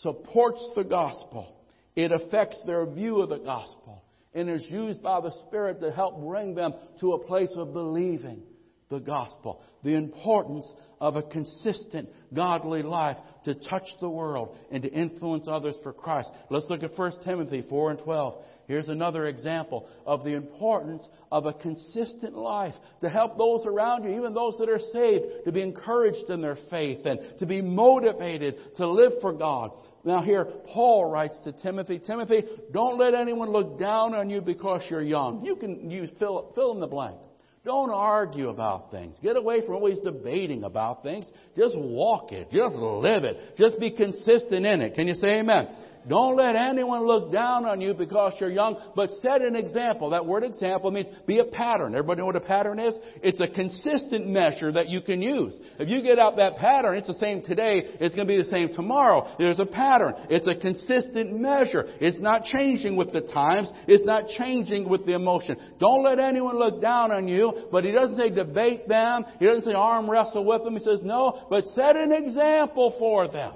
supports 0.01 0.71
the 0.75 0.83
gospel. 0.83 1.55
It 1.95 2.11
affects 2.11 2.61
their 2.65 2.85
view 2.85 3.21
of 3.21 3.29
the 3.29 3.39
gospel 3.39 4.03
and 4.33 4.49
is 4.49 4.65
used 4.69 5.01
by 5.01 5.21
the 5.21 5.31
Spirit 5.47 5.81
to 5.81 5.91
help 5.91 6.21
bring 6.21 6.53
them 6.53 6.73
to 6.99 7.13
a 7.13 7.25
place 7.25 7.51
of 7.55 7.73
believing 7.73 8.43
the 8.89 8.99
gospel. 8.99 9.61
The 9.83 9.93
importance 9.93 10.71
of 10.99 11.15
a 11.15 11.21
consistent 11.21 12.09
godly 12.33 12.83
life 12.83 13.17
to 13.45 13.55
touch 13.55 13.85
the 14.01 14.09
world 14.09 14.55
and 14.71 14.83
to 14.83 14.91
influence 14.91 15.45
others 15.49 15.75
for 15.81 15.93
Christ. 15.93 16.29
Let's 16.49 16.67
look 16.69 16.83
at 16.83 16.97
1 16.97 17.11
Timothy 17.23 17.63
4 17.67 17.91
and 17.91 17.99
12. 17.99 18.43
Here's 18.69 18.87
another 18.87 19.25
example 19.25 19.89
of 20.05 20.23
the 20.23 20.35
importance 20.35 21.01
of 21.31 21.47
a 21.47 21.53
consistent 21.53 22.35
life 22.35 22.75
to 23.01 23.09
help 23.09 23.35
those 23.35 23.65
around 23.65 24.03
you, 24.03 24.15
even 24.15 24.35
those 24.35 24.59
that 24.59 24.69
are 24.69 24.79
saved, 24.93 25.25
to 25.45 25.51
be 25.51 25.63
encouraged 25.63 26.29
in 26.29 26.39
their 26.39 26.57
faith 26.69 27.03
and 27.07 27.19
to 27.39 27.47
be 27.47 27.63
motivated 27.63 28.57
to 28.77 28.87
live 28.87 29.13
for 29.21 29.33
God. 29.33 29.71
Now 30.03 30.21
here, 30.21 30.45
Paul 30.71 31.09
writes 31.09 31.35
to 31.45 31.51
Timothy, 31.51 31.97
Timothy, 31.97 32.43
don't 32.71 32.99
let 32.99 33.15
anyone 33.15 33.49
look 33.49 33.79
down 33.79 34.13
on 34.13 34.29
you 34.29 34.39
because 34.39 34.83
you're 34.87 35.01
young. 35.01 35.43
You 35.43 35.55
can 35.55 35.89
use 35.89 36.11
fill, 36.19 36.51
fill 36.53 36.73
in 36.73 36.79
the 36.79 36.85
blank. 36.85 37.17
Don't 37.65 37.89
argue 37.89 38.49
about 38.49 38.91
things. 38.91 39.15
Get 39.23 39.35
away 39.35 39.65
from 39.65 39.75
always 39.75 39.97
debating 39.99 40.63
about 40.63 41.01
things. 41.01 41.25
Just 41.57 41.75
walk 41.75 42.31
it. 42.31 42.51
Just 42.51 42.75
live 42.75 43.23
it. 43.23 43.57
Just 43.57 43.79
be 43.79 43.89
consistent 43.89 44.63
in 44.63 44.81
it. 44.81 44.93
Can 44.93 45.07
you 45.07 45.15
say 45.15 45.39
amen? 45.39 45.69
Don't 46.07 46.37
let 46.37 46.55
anyone 46.55 47.05
look 47.05 47.31
down 47.31 47.65
on 47.65 47.81
you 47.81 47.93
because 47.93 48.33
you're 48.39 48.49
young, 48.49 48.79
but 48.95 49.09
set 49.21 49.41
an 49.41 49.55
example. 49.55 50.11
That 50.11 50.25
word 50.25 50.43
example 50.43 50.91
means 50.91 51.07
be 51.27 51.39
a 51.39 51.43
pattern. 51.43 51.93
Everybody 51.93 52.19
know 52.19 52.25
what 52.27 52.35
a 52.35 52.41
pattern 52.41 52.79
is? 52.79 52.95
It's 53.21 53.41
a 53.41 53.47
consistent 53.47 54.27
measure 54.27 54.71
that 54.71 54.89
you 54.89 55.01
can 55.01 55.21
use. 55.21 55.57
If 55.77 55.89
you 55.89 56.01
get 56.01 56.17
out 56.17 56.37
that 56.37 56.55
pattern, 56.55 56.95
it's 56.97 57.07
the 57.07 57.13
same 57.15 57.43
today, 57.43 57.83
it's 57.99 58.15
going 58.15 58.27
to 58.27 58.33
be 58.33 58.41
the 58.41 58.49
same 58.49 58.73
tomorrow. 58.73 59.35
There's 59.37 59.59
a 59.59 59.65
pattern. 59.65 60.15
It's 60.29 60.47
a 60.47 60.55
consistent 60.55 61.39
measure. 61.39 61.85
It's 61.99 62.19
not 62.19 62.43
changing 62.45 62.95
with 62.95 63.11
the 63.11 63.21
times. 63.21 63.69
It's 63.87 64.05
not 64.05 64.27
changing 64.29 64.87
with 64.87 65.05
the 65.05 65.13
emotion. 65.13 65.57
Don't 65.79 66.03
let 66.03 66.19
anyone 66.19 66.57
look 66.57 66.81
down 66.81 67.11
on 67.11 67.27
you, 67.27 67.67
but 67.71 67.83
he 67.83 67.91
doesn't 67.91 68.17
say 68.17 68.29
debate 68.29 68.87
them. 68.87 69.25
He 69.39 69.45
doesn't 69.45 69.65
say 69.65 69.73
arm 69.73 70.09
wrestle 70.09 70.45
with 70.45 70.63
them. 70.63 70.75
He 70.75 70.83
says 70.83 71.01
no, 71.03 71.45
but 71.49 71.65
set 71.67 71.95
an 71.95 72.11
example 72.11 72.95
for 72.97 73.27
them. 73.27 73.53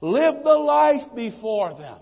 Live 0.00 0.42
the 0.44 0.50
life 0.50 1.14
before 1.14 1.76
them. 1.76 1.98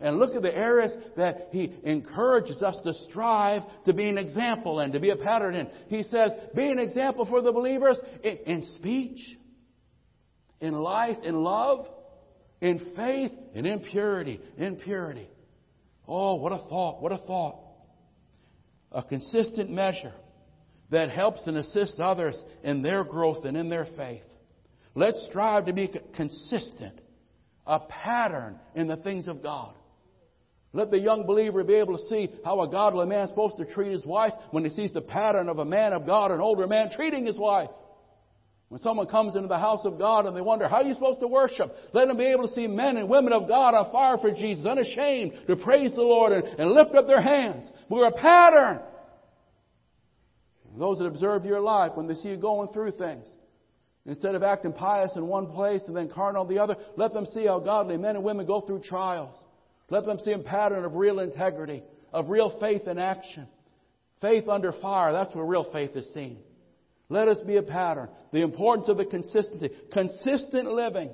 And 0.00 0.18
look 0.18 0.36
at 0.36 0.42
the 0.42 0.56
areas 0.56 0.92
that 1.16 1.48
he 1.50 1.72
encourages 1.82 2.62
us 2.62 2.76
to 2.84 2.94
strive 3.08 3.62
to 3.84 3.92
be 3.92 4.08
an 4.08 4.16
example 4.16 4.78
and 4.78 4.92
to 4.92 5.00
be 5.00 5.10
a 5.10 5.16
pattern 5.16 5.56
in. 5.56 5.68
He 5.88 6.04
says, 6.04 6.30
be 6.54 6.68
an 6.68 6.78
example 6.78 7.26
for 7.26 7.42
the 7.42 7.50
believers 7.50 7.98
in, 8.22 8.38
in 8.46 8.62
speech, 8.76 9.18
in 10.60 10.74
life, 10.74 11.16
in 11.24 11.42
love, 11.42 11.88
in 12.60 12.78
faith, 12.94 13.32
and 13.54 13.66
in 13.66 13.80
purity. 13.80 14.40
In 14.56 14.76
purity. 14.76 15.28
Oh, 16.06 16.36
what 16.36 16.52
a 16.52 16.58
thought, 16.58 17.02
what 17.02 17.12
a 17.12 17.18
thought. 17.18 17.58
A 18.92 19.02
consistent 19.02 19.68
measure 19.68 20.14
that 20.90 21.10
helps 21.10 21.44
and 21.46 21.56
assists 21.56 21.98
others 21.98 22.40
in 22.62 22.82
their 22.82 23.02
growth 23.02 23.44
and 23.44 23.56
in 23.56 23.68
their 23.68 23.86
faith. 23.96 24.22
Let's 24.94 25.26
strive 25.28 25.66
to 25.66 25.72
be 25.72 25.92
consistent 26.14 27.00
a 27.68 27.78
pattern 27.78 28.58
in 28.74 28.88
the 28.88 28.96
things 28.96 29.28
of 29.28 29.42
God. 29.42 29.74
Let 30.72 30.90
the 30.90 30.98
young 30.98 31.26
believer 31.26 31.62
be 31.64 31.74
able 31.74 31.96
to 31.96 32.04
see 32.08 32.28
how 32.44 32.60
a 32.62 32.68
godly 32.68 33.06
man 33.06 33.24
is 33.24 33.30
supposed 33.30 33.56
to 33.58 33.64
treat 33.64 33.92
his 33.92 34.04
wife 34.04 34.32
when 34.50 34.64
he 34.64 34.70
sees 34.70 34.92
the 34.92 35.00
pattern 35.00 35.48
of 35.48 35.58
a 35.58 35.64
man 35.64 35.92
of 35.92 36.04
God, 36.04 36.30
an 36.30 36.40
older 36.40 36.66
man, 36.66 36.90
treating 36.90 37.24
his 37.24 37.38
wife. 37.38 37.70
When 38.68 38.80
someone 38.80 39.06
comes 39.06 39.34
into 39.34 39.48
the 39.48 39.58
house 39.58 39.86
of 39.86 39.98
God 39.98 40.26
and 40.26 40.36
they 40.36 40.42
wonder, 40.42 40.68
how 40.68 40.76
are 40.76 40.82
you 40.82 40.92
supposed 40.92 41.20
to 41.20 41.28
worship? 41.28 41.74
Let 41.94 42.08
them 42.08 42.18
be 42.18 42.26
able 42.26 42.46
to 42.46 42.52
see 42.52 42.66
men 42.66 42.98
and 42.98 43.08
women 43.08 43.32
of 43.32 43.48
God 43.48 43.74
on 43.74 43.90
fire 43.90 44.18
for 44.18 44.30
Jesus, 44.30 44.66
unashamed 44.66 45.32
to 45.46 45.56
praise 45.56 45.94
the 45.94 46.02
Lord 46.02 46.32
and, 46.32 46.44
and 46.44 46.72
lift 46.72 46.94
up 46.94 47.06
their 47.06 47.22
hands. 47.22 47.70
We're 47.88 48.08
a 48.08 48.12
pattern. 48.12 48.80
Those 50.78 50.98
that 50.98 51.06
observe 51.06 51.44
your 51.44 51.60
life, 51.60 51.92
when 51.94 52.06
they 52.06 52.14
see 52.14 52.28
you 52.28 52.36
going 52.36 52.68
through 52.72 52.92
things, 52.92 53.26
Instead 54.06 54.34
of 54.34 54.42
acting 54.42 54.72
pious 54.72 55.12
in 55.16 55.26
one 55.26 55.48
place 55.48 55.82
and 55.86 55.96
then 55.96 56.08
carnal 56.08 56.42
in 56.42 56.54
the 56.54 56.62
other, 56.62 56.76
let 56.96 57.12
them 57.12 57.26
see 57.34 57.46
how 57.46 57.58
godly 57.58 57.96
men 57.96 58.16
and 58.16 58.24
women 58.24 58.46
go 58.46 58.60
through 58.60 58.80
trials. 58.80 59.36
Let 59.90 60.06
them 60.06 60.18
see 60.24 60.32
a 60.32 60.38
pattern 60.38 60.84
of 60.84 60.94
real 60.94 61.20
integrity, 61.20 61.82
of 62.12 62.28
real 62.28 62.58
faith 62.58 62.88
in 62.88 62.98
action. 62.98 63.46
Faith 64.20 64.48
under 64.48 64.72
fire, 64.72 65.12
that's 65.12 65.34
where 65.34 65.44
real 65.44 65.70
faith 65.72 65.94
is 65.94 66.12
seen. 66.14 66.38
Let 67.08 67.28
us 67.28 67.38
be 67.46 67.56
a 67.56 67.62
pattern. 67.62 68.08
The 68.32 68.42
importance 68.42 68.88
of 68.88 68.96
the 68.98 69.04
consistency. 69.04 69.70
Consistent 69.92 70.70
living 70.70 71.10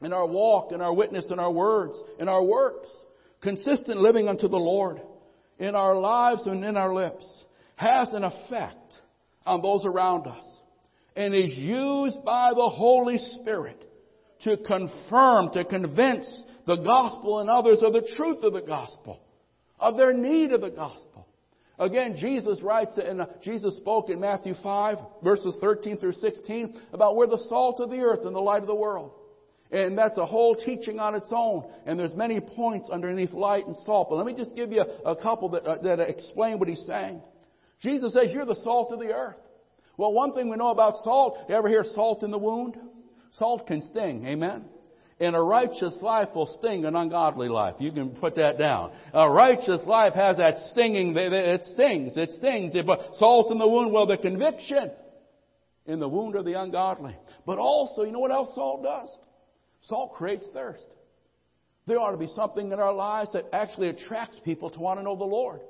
in 0.00 0.12
our 0.12 0.26
walk, 0.26 0.72
in 0.72 0.80
our 0.80 0.92
witness, 0.92 1.26
in 1.30 1.38
our 1.38 1.50
words, 1.50 1.94
in 2.18 2.28
our 2.28 2.42
works. 2.42 2.88
Consistent 3.40 4.00
living 4.00 4.28
unto 4.28 4.48
the 4.48 4.56
Lord. 4.56 5.00
in 5.58 5.74
our 5.74 5.98
lives 5.98 6.42
and 6.46 6.64
in 6.64 6.76
our 6.76 6.92
lips 6.92 7.26
has 7.76 8.12
an 8.12 8.24
effect 8.24 8.94
on 9.44 9.62
those 9.62 9.84
around 9.84 10.26
us 10.26 10.44
and 11.16 11.34
is 11.34 11.56
used 11.56 12.22
by 12.24 12.52
the 12.54 12.68
Holy 12.68 13.18
Spirit 13.40 13.82
to 14.42 14.56
confirm, 14.58 15.50
to 15.52 15.64
convince 15.64 16.44
the 16.66 16.76
gospel 16.76 17.40
and 17.40 17.48
others 17.48 17.78
of 17.82 17.92
the 17.92 18.06
truth 18.16 18.44
of 18.44 18.52
the 18.52 18.60
gospel, 18.60 19.20
of 19.80 19.96
their 19.96 20.12
need 20.12 20.52
of 20.52 20.60
the 20.60 20.70
gospel. 20.70 21.26
Again, 21.78 22.16
Jesus 22.18 22.62
writes, 22.62 22.92
and 22.96 23.26
Jesus 23.42 23.76
spoke 23.76 24.08
in 24.08 24.20
Matthew 24.20 24.54
5, 24.62 24.98
verses 25.22 25.54
13 25.60 25.98
through 25.98 26.14
16, 26.14 26.80
about 26.92 27.16
we're 27.16 27.26
the 27.26 27.44
salt 27.48 27.80
of 27.80 27.90
the 27.90 28.00
earth 28.00 28.24
and 28.24 28.34
the 28.34 28.40
light 28.40 28.62
of 28.62 28.66
the 28.66 28.74
world. 28.74 29.12
And 29.70 29.98
that's 29.98 30.16
a 30.16 30.24
whole 30.24 30.54
teaching 30.54 31.00
on 31.00 31.14
its 31.14 31.26
own. 31.30 31.68
And 31.86 31.98
there's 31.98 32.14
many 32.14 32.40
points 32.40 32.88
underneath 32.88 33.32
light 33.32 33.66
and 33.66 33.76
salt. 33.84 34.08
But 34.08 34.16
let 34.16 34.26
me 34.26 34.34
just 34.34 34.54
give 34.54 34.70
you 34.70 34.84
a, 35.04 35.10
a 35.10 35.16
couple 35.16 35.50
that, 35.50 35.64
uh, 35.64 35.82
that 35.82 36.00
explain 36.00 36.58
what 36.58 36.68
he's 36.68 36.84
saying. 36.86 37.20
Jesus 37.80 38.12
says, 38.12 38.30
you're 38.32 38.46
the 38.46 38.60
salt 38.62 38.92
of 38.92 39.00
the 39.00 39.12
earth. 39.12 39.36
Well, 39.96 40.12
one 40.12 40.34
thing 40.34 40.50
we 40.50 40.56
know 40.56 40.70
about 40.70 41.02
salt, 41.02 41.38
you 41.48 41.54
ever 41.54 41.68
hear 41.68 41.84
salt 41.94 42.22
in 42.22 42.30
the 42.30 42.38
wound? 42.38 42.76
Salt 43.32 43.66
can 43.66 43.82
sting, 43.82 44.26
amen? 44.26 44.64
And 45.18 45.34
a 45.34 45.40
righteous 45.40 45.94
life 46.02 46.28
will 46.34 46.46
sting 46.58 46.84
an 46.84 46.94
ungodly 46.94 47.48
life. 47.48 47.76
You 47.78 47.90
can 47.90 48.10
put 48.10 48.36
that 48.36 48.58
down. 48.58 48.92
A 49.14 49.30
righteous 49.30 49.80
life 49.86 50.12
has 50.12 50.36
that 50.36 50.58
stinging, 50.72 51.16
it 51.16 51.64
stings, 51.72 52.16
it 52.16 52.30
stings. 52.32 52.72
But 52.84 53.14
salt 53.14 53.50
in 53.50 53.58
the 53.58 53.66
wound, 53.66 53.92
well, 53.92 54.06
the 54.06 54.18
conviction 54.18 54.90
in 55.86 56.00
the 56.00 56.08
wound 56.08 56.34
of 56.34 56.44
the 56.44 56.60
ungodly. 56.60 57.16
But 57.46 57.58
also, 57.58 58.02
you 58.02 58.12
know 58.12 58.18
what 58.18 58.30
else 58.30 58.54
salt 58.54 58.82
does? 58.82 59.08
Salt 59.82 60.14
creates 60.14 60.46
thirst. 60.52 60.86
There 61.86 61.98
ought 61.98 62.10
to 62.10 62.18
be 62.18 62.26
something 62.34 62.72
in 62.72 62.78
our 62.80 62.92
lives 62.92 63.30
that 63.32 63.46
actually 63.54 63.88
attracts 63.88 64.38
people 64.44 64.68
to 64.70 64.80
want 64.80 64.98
to 64.98 65.04
know 65.04 65.16
the 65.16 65.24
Lord. 65.24 65.60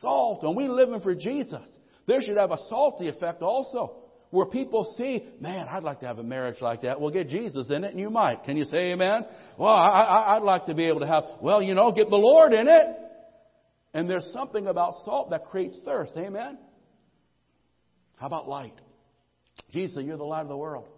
Salt, 0.00 0.42
and 0.42 0.56
we 0.56 0.66
living 0.66 1.00
for 1.00 1.14
Jesus. 1.14 1.68
There 2.06 2.20
should 2.20 2.36
have 2.36 2.50
a 2.50 2.58
salty 2.68 3.08
effect 3.08 3.42
also 3.42 3.96
where 4.30 4.46
people 4.46 4.94
see, 4.96 5.22
man, 5.40 5.66
I'd 5.68 5.82
like 5.82 6.00
to 6.00 6.06
have 6.06 6.18
a 6.18 6.22
marriage 6.22 6.60
like 6.62 6.82
that. 6.82 7.00
Well, 7.00 7.10
get 7.10 7.28
Jesus 7.28 7.68
in 7.68 7.84
it 7.84 7.90
and 7.90 8.00
you 8.00 8.08
might. 8.08 8.44
Can 8.44 8.56
you 8.56 8.64
say 8.64 8.92
amen? 8.92 9.26
Well, 9.58 9.68
I, 9.68 10.38
would 10.38 10.46
like 10.46 10.66
to 10.66 10.74
be 10.74 10.86
able 10.86 11.00
to 11.00 11.06
have, 11.06 11.24
well, 11.42 11.62
you 11.62 11.74
know, 11.74 11.92
get 11.92 12.08
the 12.08 12.16
Lord 12.16 12.54
in 12.54 12.66
it. 12.66 12.86
And 13.92 14.08
there's 14.08 14.28
something 14.32 14.66
about 14.66 14.94
salt 15.04 15.30
that 15.30 15.44
creates 15.44 15.78
thirst. 15.84 16.14
Amen? 16.16 16.56
How 18.16 18.26
about 18.26 18.48
light? 18.48 18.74
Jesus, 19.70 20.02
you're 20.02 20.16
the 20.16 20.24
light 20.24 20.42
of 20.42 20.48
the 20.48 20.56
world. 20.56 20.88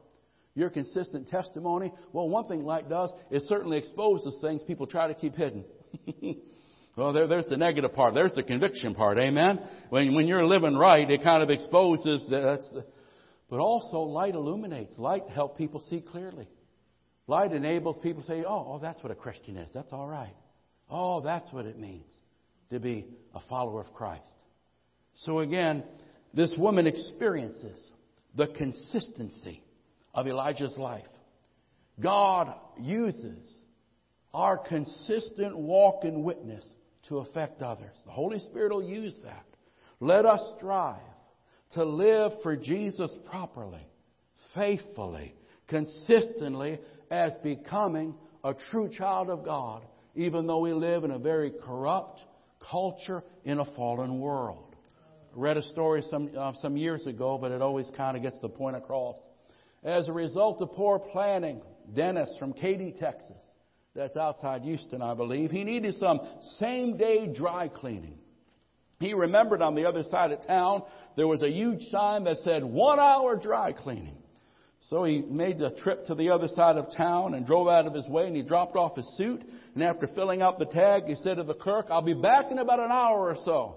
Your 0.55 0.71
consistent 0.71 1.27
testimony. 1.27 1.93
Well, 2.13 2.29
one 2.29 2.47
thing 2.47 2.65
light 2.65 2.89
does, 2.89 3.11
is 3.33 3.43
certainly 3.49 3.79
exposes 3.79 4.39
things 4.41 4.63
people 4.63 4.87
try 4.87 5.09
to 5.09 5.15
keep 5.15 5.35
hidden. 5.35 5.65
Well, 6.97 7.13
there, 7.13 7.27
there's 7.27 7.47
the 7.47 7.57
negative 7.57 7.93
part. 7.93 8.15
There's 8.15 8.35
the 8.35 8.43
conviction 8.43 8.95
part. 8.95 9.19
Amen. 9.19 9.61
When 9.91 10.15
when 10.15 10.27
you're 10.27 10.47
living 10.47 10.77
right, 10.77 11.11
it 11.11 11.23
kind 11.23 11.43
of 11.43 11.51
exposes 11.51 12.25
that's 12.31 12.71
the, 12.71 12.85
but 13.51 13.61
also, 13.61 14.01
light 14.01 14.35
illuminates. 14.35 14.95
Light 14.99 15.29
helps 15.29 15.59
people 15.59 15.81
see 15.89 16.01
clearly. 16.01 16.49
Light 17.27 17.53
enables 17.53 17.97
people 18.03 18.23
to 18.23 18.29
say, 18.29 18.45
oh, 18.47 18.67
oh, 18.69 18.79
that's 18.81 19.03
what 19.03 19.13
a 19.13 19.15
Christian 19.15 19.57
is. 19.57 19.71
That's 19.73 19.93
all 19.93 20.09
right. 20.09 20.35
Oh, 20.91 21.21
that's 21.21 21.53
what 21.53 21.65
it 21.65 21.79
means 21.79 22.13
to 22.71 22.81
be 22.81 23.07
a 23.35 23.41
follower 23.49 23.81
of 23.81 23.93
Christ. 23.95 24.27
So 25.15 25.41
again, 25.41 25.85
this 26.33 26.53
woman 26.59 26.87
experiences 26.87 27.91
the 28.35 28.49
consistency 28.49 29.63
of 30.13 30.27
Elijah's 30.27 30.77
life. 30.77 31.07
God 32.01 32.53
uses 32.81 33.47
our 34.33 34.59
consistent 34.59 35.57
walk 35.57 36.03
and 36.03 36.25
witness 36.25 36.65
to 37.09 37.19
affect 37.19 37.63
others. 37.63 37.97
The 38.07 38.13
Holy 38.13 38.39
Spirit 38.39 38.73
will 38.73 38.83
use 38.83 39.15
that. 39.25 39.45
Let 40.01 40.27
us 40.27 40.41
strive 40.57 41.01
to 41.75 41.85
live 41.85 42.33
for 42.43 42.57
Jesus 42.57 43.15
properly, 43.29 43.87
faithfully, 44.55 45.35
consistently 45.69 46.79
as 47.11 47.33
becoming 47.43 48.15
a 48.43 48.55
true 48.71 48.89
child 48.89 49.31
of 49.31 49.45
God, 49.45 49.83
even 50.15 50.47
though 50.47 50.61
we 50.61 50.73
live 50.73 51.05
in 51.05 51.11
a 51.11 51.19
very 51.19 51.53
corrupt 51.65 52.21
culture 52.71 53.23
in 53.45 53.59
a 53.59 53.65
fallen 53.77 54.21
world. 54.21 54.75
I 55.35 55.41
read 55.41 55.57
a 55.57 55.63
story 55.63 56.03
some, 56.11 56.31
uh, 56.37 56.53
some 56.63 56.77
years 56.77 57.07
ago, 57.07 57.39
but 57.39 57.51
it 57.51 57.61
always 57.61 57.91
kind 57.97 58.17
of 58.17 58.23
gets 58.23 58.41
the 58.41 58.49
point 58.49 58.77
across. 58.77 59.17
As 59.83 60.09
a 60.09 60.13
result 60.13 60.63
of 60.63 60.73
poor 60.73 60.99
planning, 60.99 61.61
Dennis 61.93 62.35
from 62.39 62.53
Katy, 62.53 62.95
Texas, 62.99 63.43
that's 63.95 64.17
outside 64.17 64.63
Houston, 64.63 65.03
I 65.03 65.15
believe, 65.15 65.51
he 65.51 65.65
needed 65.65 65.97
some 65.99 66.21
same 66.59 66.97
day 66.97 67.27
dry 67.27 67.69
cleaning. 67.69 68.19
He 68.99 69.15
remembered 69.15 69.63
on 69.63 69.75
the 69.75 69.87
other 69.87 70.03
side 70.05 70.33
of 70.33 70.47
town 70.47 70.83
there 71.17 71.27
was 71.29 71.43
a 71.43 71.51
huge 71.51 71.91
sign 71.91 72.25
that 72.25 72.39
said 72.39 72.65
one 72.65 72.99
hour 72.99 73.37
dry 73.37 73.73
cleaning. 73.73 74.17
So 74.91 75.05
he 75.05 75.23
made 75.23 75.59
the 75.59 75.71
trip 75.71 76.07
to 76.07 76.15
the 76.15 76.31
other 76.31 76.49
side 76.49 76.77
of 76.77 76.95
town 76.95 77.35
and 77.35 77.47
drove 77.47 77.69
out 77.69 77.87
of 77.87 77.95
his 77.95 78.07
way 78.07 78.27
and 78.27 78.37
he 78.37 78.43
dropped 78.43 78.77
off 78.77 78.97
his 78.97 79.09
suit. 79.17 79.43
And 79.75 79.83
after 79.83 80.07
filling 80.09 80.43
out 80.43 80.59
the 80.59 80.67
tag, 80.67 81.05
he 81.07 81.15
said 81.17 81.37
to 81.37 81.43
the 81.43 81.55
clerk, 81.55 81.87
I'll 81.91 82.03
be 82.03 82.15
back 82.15 82.51
in 82.51 82.59
about 82.59 82.81
an 82.81 82.93
hour 82.93 83.31
or 83.31 83.37
so. 83.45 83.77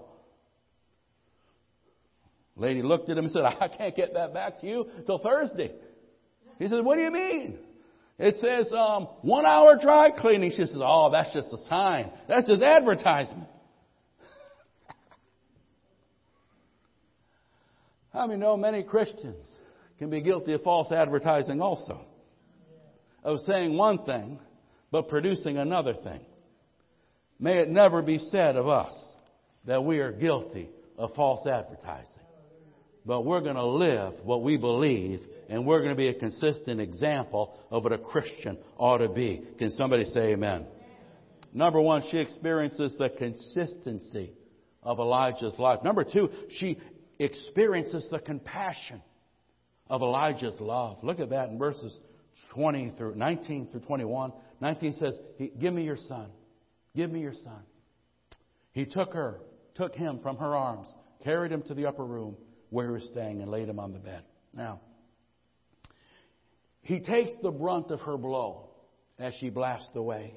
Lady 2.56 2.82
looked 2.82 3.08
at 3.08 3.16
him 3.16 3.24
and 3.24 3.32
said, 3.32 3.42
I 3.42 3.68
can't 3.68 3.96
get 3.96 4.14
that 4.14 4.34
back 4.34 4.60
to 4.60 4.66
you 4.66 4.86
till 5.06 5.18
Thursday. 5.18 5.72
He 6.58 6.68
said, 6.68 6.84
what 6.84 6.96
do 6.96 7.02
you 7.02 7.10
mean? 7.10 7.58
It 8.18 8.36
says, 8.40 8.72
um, 8.72 9.04
one 9.22 9.46
hour 9.46 9.78
dry 9.80 10.10
cleaning. 10.10 10.50
She 10.50 10.66
says, 10.66 10.80
oh, 10.82 11.10
that's 11.12 11.32
just 11.32 11.52
a 11.52 11.58
sign. 11.68 12.10
That's 12.26 12.48
just 12.48 12.62
advertisement. 12.62 13.48
How 18.12 18.26
many 18.26 18.40
know 18.40 18.56
many 18.56 18.82
Christians 18.82 19.46
can 19.98 20.10
be 20.10 20.20
guilty 20.20 20.52
of 20.52 20.62
false 20.62 20.90
advertising 20.90 21.60
also? 21.60 22.00
Of 23.22 23.38
saying 23.46 23.76
one 23.76 24.04
thing, 24.04 24.40
but 24.90 25.08
producing 25.08 25.58
another 25.58 25.94
thing. 25.94 26.20
May 27.38 27.58
it 27.58 27.68
never 27.68 28.02
be 28.02 28.18
said 28.18 28.56
of 28.56 28.66
us 28.66 28.92
that 29.66 29.84
we 29.84 29.98
are 29.98 30.10
guilty 30.10 30.70
of 30.96 31.14
false 31.14 31.46
advertising. 31.46 32.04
But 33.06 33.24
we're 33.24 33.40
going 33.42 33.54
to 33.54 33.64
live 33.64 34.14
what 34.24 34.42
we 34.42 34.56
believe, 34.56 35.20
and 35.48 35.64
we're 35.64 35.78
going 35.78 35.90
to 35.90 35.96
be 35.96 36.08
a 36.08 36.14
consistent 36.14 36.80
example 36.80 37.58
of 37.70 37.84
what 37.84 37.92
a 37.92 37.98
Christian 37.98 38.58
ought 38.76 38.98
to 38.98 39.08
be. 39.08 39.42
Can 39.58 39.70
somebody 39.72 40.04
say 40.06 40.32
amen? 40.32 40.66
Number 41.52 41.80
one, 41.80 42.02
she 42.10 42.18
experiences 42.18 42.94
the 42.98 43.08
consistency 43.08 44.32
of 44.82 44.98
Elijah's 44.98 45.58
life. 45.58 45.82
Number 45.82 46.04
two, 46.04 46.28
she 46.58 46.78
experiences 47.18 48.06
the 48.10 48.18
compassion 48.18 49.02
of 49.88 50.02
Elijah's 50.02 50.56
love. 50.60 50.98
Look 51.02 51.20
at 51.20 51.30
that 51.30 51.48
in 51.48 51.58
verses 51.58 51.98
20 52.54 52.92
through 52.96 53.14
19 53.14 53.68
through 53.70 53.80
21. 53.80 54.32
19 54.60 54.96
says, 54.98 55.18
Give 55.58 55.72
me 55.72 55.84
your 55.84 55.96
son. 55.96 56.30
Give 56.94 57.10
me 57.10 57.20
your 57.20 57.34
son. 57.34 57.62
He 58.72 58.84
took 58.84 59.14
her, 59.14 59.40
took 59.74 59.94
him 59.94 60.20
from 60.22 60.36
her 60.36 60.54
arms, 60.54 60.88
carried 61.24 61.52
him 61.52 61.62
to 61.62 61.74
the 61.74 61.86
upper 61.86 62.04
room 62.04 62.36
where 62.70 62.86
he 62.86 62.92
was 62.92 63.08
staying, 63.10 63.40
and 63.40 63.50
laid 63.50 63.68
him 63.68 63.78
on 63.78 63.92
the 63.92 63.98
bed. 63.98 64.22
Now, 64.52 64.80
he 66.88 67.00
takes 67.00 67.32
the 67.42 67.50
brunt 67.50 67.90
of 67.90 68.00
her 68.00 68.16
blow 68.16 68.70
as 69.18 69.34
she 69.38 69.50
blasts 69.50 69.90
away. 69.94 70.32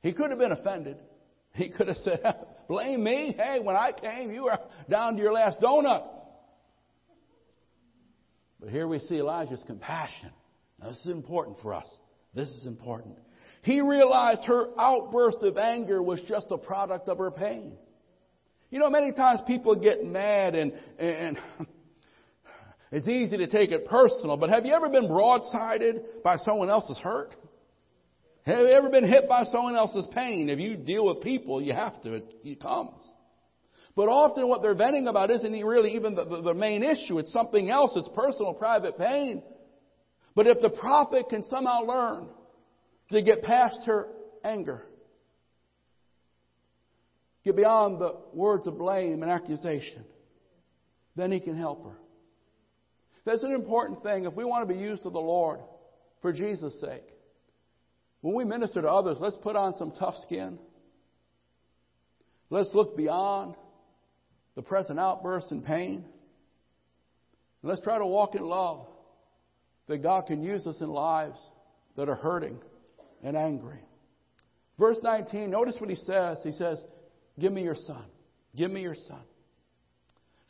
He 0.00 0.12
could 0.12 0.30
have 0.30 0.38
been 0.38 0.52
offended. 0.52 0.96
He 1.54 1.70
could 1.70 1.88
have 1.88 1.96
said, 1.96 2.20
Blame 2.68 3.02
me? 3.02 3.34
Hey, 3.36 3.58
when 3.58 3.74
I 3.74 3.90
came, 3.90 4.30
you 4.30 4.44
were 4.44 4.60
down 4.88 5.16
to 5.16 5.22
your 5.22 5.32
last 5.32 5.60
donut. 5.60 6.04
But 8.60 8.68
here 8.68 8.86
we 8.86 9.00
see 9.00 9.16
Elijah's 9.16 9.64
compassion. 9.66 10.30
Now, 10.80 10.90
this 10.90 11.00
is 11.00 11.10
important 11.10 11.58
for 11.62 11.74
us. 11.74 11.92
This 12.32 12.48
is 12.48 12.64
important. 12.68 13.18
He 13.62 13.80
realized 13.80 14.44
her 14.44 14.66
outburst 14.78 15.38
of 15.42 15.58
anger 15.58 16.00
was 16.00 16.20
just 16.28 16.46
a 16.50 16.58
product 16.58 17.08
of 17.08 17.18
her 17.18 17.32
pain. 17.32 17.72
You 18.70 18.78
know, 18.78 18.88
many 18.88 19.10
times 19.10 19.40
people 19.48 19.74
get 19.74 20.04
mad 20.04 20.54
and, 20.54 20.74
and 21.00 21.38
it's 22.92 23.08
easy 23.08 23.38
to 23.38 23.46
take 23.46 23.70
it 23.70 23.86
personal, 23.86 24.36
but 24.36 24.50
have 24.50 24.66
you 24.66 24.74
ever 24.74 24.90
been 24.90 25.08
broadsided 25.08 26.22
by 26.22 26.36
someone 26.36 26.68
else's 26.68 26.98
hurt? 26.98 27.34
Have 28.44 28.58
you 28.58 28.68
ever 28.68 28.90
been 28.90 29.08
hit 29.08 29.26
by 29.26 29.44
someone 29.44 29.76
else's 29.76 30.06
pain? 30.12 30.50
If 30.50 30.58
you 30.58 30.76
deal 30.76 31.06
with 31.06 31.22
people, 31.22 31.62
you 31.62 31.72
have 31.72 32.02
to. 32.02 32.20
It, 32.44 32.60
comes. 32.60 33.00
But 33.96 34.08
often 34.08 34.46
what 34.46 34.60
they're 34.60 34.74
venting 34.74 35.08
about 35.08 35.30
isn't 35.30 35.52
really 35.64 35.94
even 35.94 36.14
the, 36.14 36.24
the, 36.24 36.42
the 36.42 36.54
main 36.54 36.82
issue. 36.82 37.18
It's 37.18 37.32
something 37.32 37.70
else. 37.70 37.92
It's 37.96 38.08
personal, 38.14 38.52
private 38.52 38.98
pain. 38.98 39.42
But 40.34 40.46
if 40.46 40.60
the 40.60 40.70
prophet 40.70 41.30
can 41.30 41.44
somehow 41.44 41.86
learn 41.86 42.26
to 43.10 43.22
get 43.22 43.42
past 43.42 43.78
her 43.86 44.08
anger, 44.44 44.86
get 47.42 47.56
beyond 47.56 48.00
the 48.00 48.16
words 48.34 48.66
of 48.66 48.76
blame 48.76 49.22
and 49.22 49.30
accusation, 49.30 50.04
then 51.16 51.32
he 51.32 51.40
can 51.40 51.56
help 51.56 51.84
her. 51.84 51.96
That's 53.24 53.42
an 53.42 53.52
important 53.52 54.02
thing 54.02 54.24
if 54.24 54.34
we 54.34 54.44
want 54.44 54.66
to 54.66 54.74
be 54.74 54.80
used 54.80 55.04
to 55.04 55.10
the 55.10 55.20
Lord 55.20 55.60
for 56.20 56.32
Jesus' 56.32 56.80
sake. 56.80 57.04
When 58.20 58.34
we 58.34 58.44
minister 58.44 58.82
to 58.82 58.88
others, 58.88 59.18
let's 59.20 59.36
put 59.36 59.56
on 59.56 59.76
some 59.76 59.92
tough 59.92 60.14
skin. 60.22 60.58
Let's 62.50 62.72
look 62.74 62.96
beyond 62.96 63.54
the 64.54 64.62
present 64.62 64.98
outburst 64.98 65.50
and 65.50 65.64
pain. 65.64 66.04
And 67.62 67.70
let's 67.70 67.80
try 67.80 67.98
to 67.98 68.06
walk 68.06 68.34
in 68.34 68.42
love 68.42 68.86
that 69.88 70.02
God 70.02 70.26
can 70.26 70.42
use 70.42 70.66
us 70.66 70.80
in 70.80 70.88
lives 70.88 71.38
that 71.96 72.08
are 72.08 72.14
hurting 72.14 72.58
and 73.22 73.36
angry. 73.36 73.80
Verse 74.78 74.98
19, 75.02 75.50
notice 75.50 75.76
what 75.78 75.90
he 75.90 75.96
says. 75.96 76.38
He 76.42 76.52
says, 76.52 76.82
Give 77.38 77.52
me 77.52 77.62
your 77.62 77.76
son. 77.76 78.04
Give 78.54 78.70
me 78.70 78.82
your 78.82 78.94
son. 78.94 79.22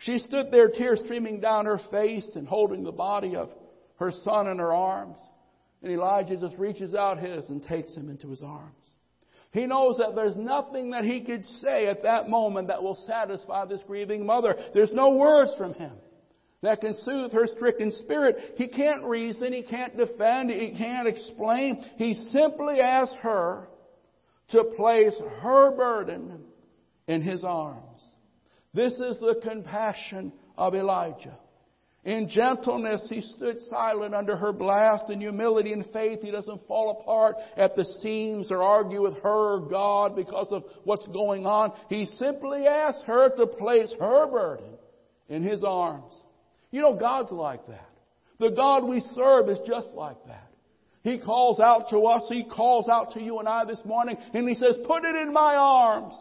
She 0.04 0.18
stood 0.18 0.50
there, 0.50 0.68
tears 0.68 1.00
streaming 1.04 1.40
down 1.40 1.66
her 1.66 1.80
face 1.90 2.28
and 2.34 2.46
holding 2.46 2.82
the 2.82 2.92
body 2.92 3.36
of 3.36 3.50
her 3.96 4.10
son 4.24 4.48
in 4.48 4.58
her 4.58 4.72
arms. 4.72 5.18
And 5.82 5.92
Elijah 5.92 6.36
just 6.36 6.56
reaches 6.58 6.94
out 6.94 7.18
his 7.18 7.48
and 7.50 7.62
takes 7.62 7.94
him 7.94 8.10
into 8.10 8.28
his 8.28 8.42
arms. 8.42 8.74
He 9.52 9.66
knows 9.66 9.98
that 9.98 10.14
there's 10.14 10.36
nothing 10.36 10.90
that 10.90 11.04
he 11.04 11.20
could 11.20 11.44
say 11.60 11.86
at 11.86 12.02
that 12.02 12.28
moment 12.28 12.68
that 12.68 12.82
will 12.82 12.96
satisfy 13.06 13.64
this 13.66 13.82
grieving 13.86 14.24
mother. 14.24 14.56
There's 14.74 14.92
no 14.92 15.10
words 15.10 15.52
from 15.56 15.74
him 15.74 15.92
that 16.62 16.80
can 16.80 16.94
soothe 17.02 17.32
her 17.32 17.46
stricken 17.46 17.90
spirit. 17.90 18.54
He 18.56 18.66
can't 18.66 19.04
reason, 19.04 19.52
he 19.52 19.62
can't 19.62 19.96
defend, 19.96 20.50
he 20.50 20.74
can't 20.76 21.06
explain. 21.06 21.84
He 21.96 22.14
simply 22.32 22.80
asks 22.80 23.14
her 23.20 23.68
to 24.50 24.64
place 24.76 25.14
her 25.42 25.76
burden 25.76 26.44
in 27.06 27.22
his 27.22 27.44
arms. 27.44 27.91
This 28.74 28.94
is 28.94 29.20
the 29.20 29.40
compassion 29.42 30.32
of 30.56 30.74
Elijah. 30.74 31.36
In 32.04 32.28
gentleness, 32.28 33.06
he 33.08 33.20
stood 33.20 33.58
silent 33.70 34.12
under 34.12 34.36
her 34.36 34.52
blast. 34.52 35.08
In 35.08 35.20
humility 35.20 35.72
and 35.72 35.86
faith, 35.92 36.20
he 36.20 36.32
doesn't 36.32 36.66
fall 36.66 37.00
apart 37.00 37.36
at 37.56 37.76
the 37.76 37.84
seams 38.00 38.50
or 38.50 38.62
argue 38.62 39.02
with 39.02 39.18
her 39.22 39.60
God 39.60 40.16
because 40.16 40.48
of 40.50 40.64
what's 40.82 41.06
going 41.08 41.46
on. 41.46 41.72
He 41.88 42.06
simply 42.18 42.66
asks 42.66 43.02
her 43.06 43.28
to 43.36 43.46
place 43.46 43.92
her 44.00 44.26
burden 44.26 44.74
in 45.28 45.44
his 45.44 45.62
arms. 45.62 46.12
You 46.72 46.80
know, 46.80 46.96
God's 46.96 47.30
like 47.30 47.64
that. 47.68 47.88
The 48.40 48.50
God 48.50 48.84
we 48.84 49.00
serve 49.14 49.48
is 49.48 49.58
just 49.64 49.88
like 49.94 50.16
that. 50.26 50.50
He 51.04 51.18
calls 51.18 51.60
out 51.60 51.90
to 51.90 51.98
us, 52.06 52.22
He 52.28 52.44
calls 52.44 52.88
out 52.88 53.12
to 53.12 53.22
you 53.22 53.38
and 53.38 53.48
I 53.48 53.64
this 53.64 53.80
morning, 53.84 54.16
and 54.34 54.48
He 54.48 54.54
says, 54.54 54.76
put 54.86 55.04
it 55.04 55.14
in 55.14 55.32
my 55.32 55.54
arms. 55.54 56.14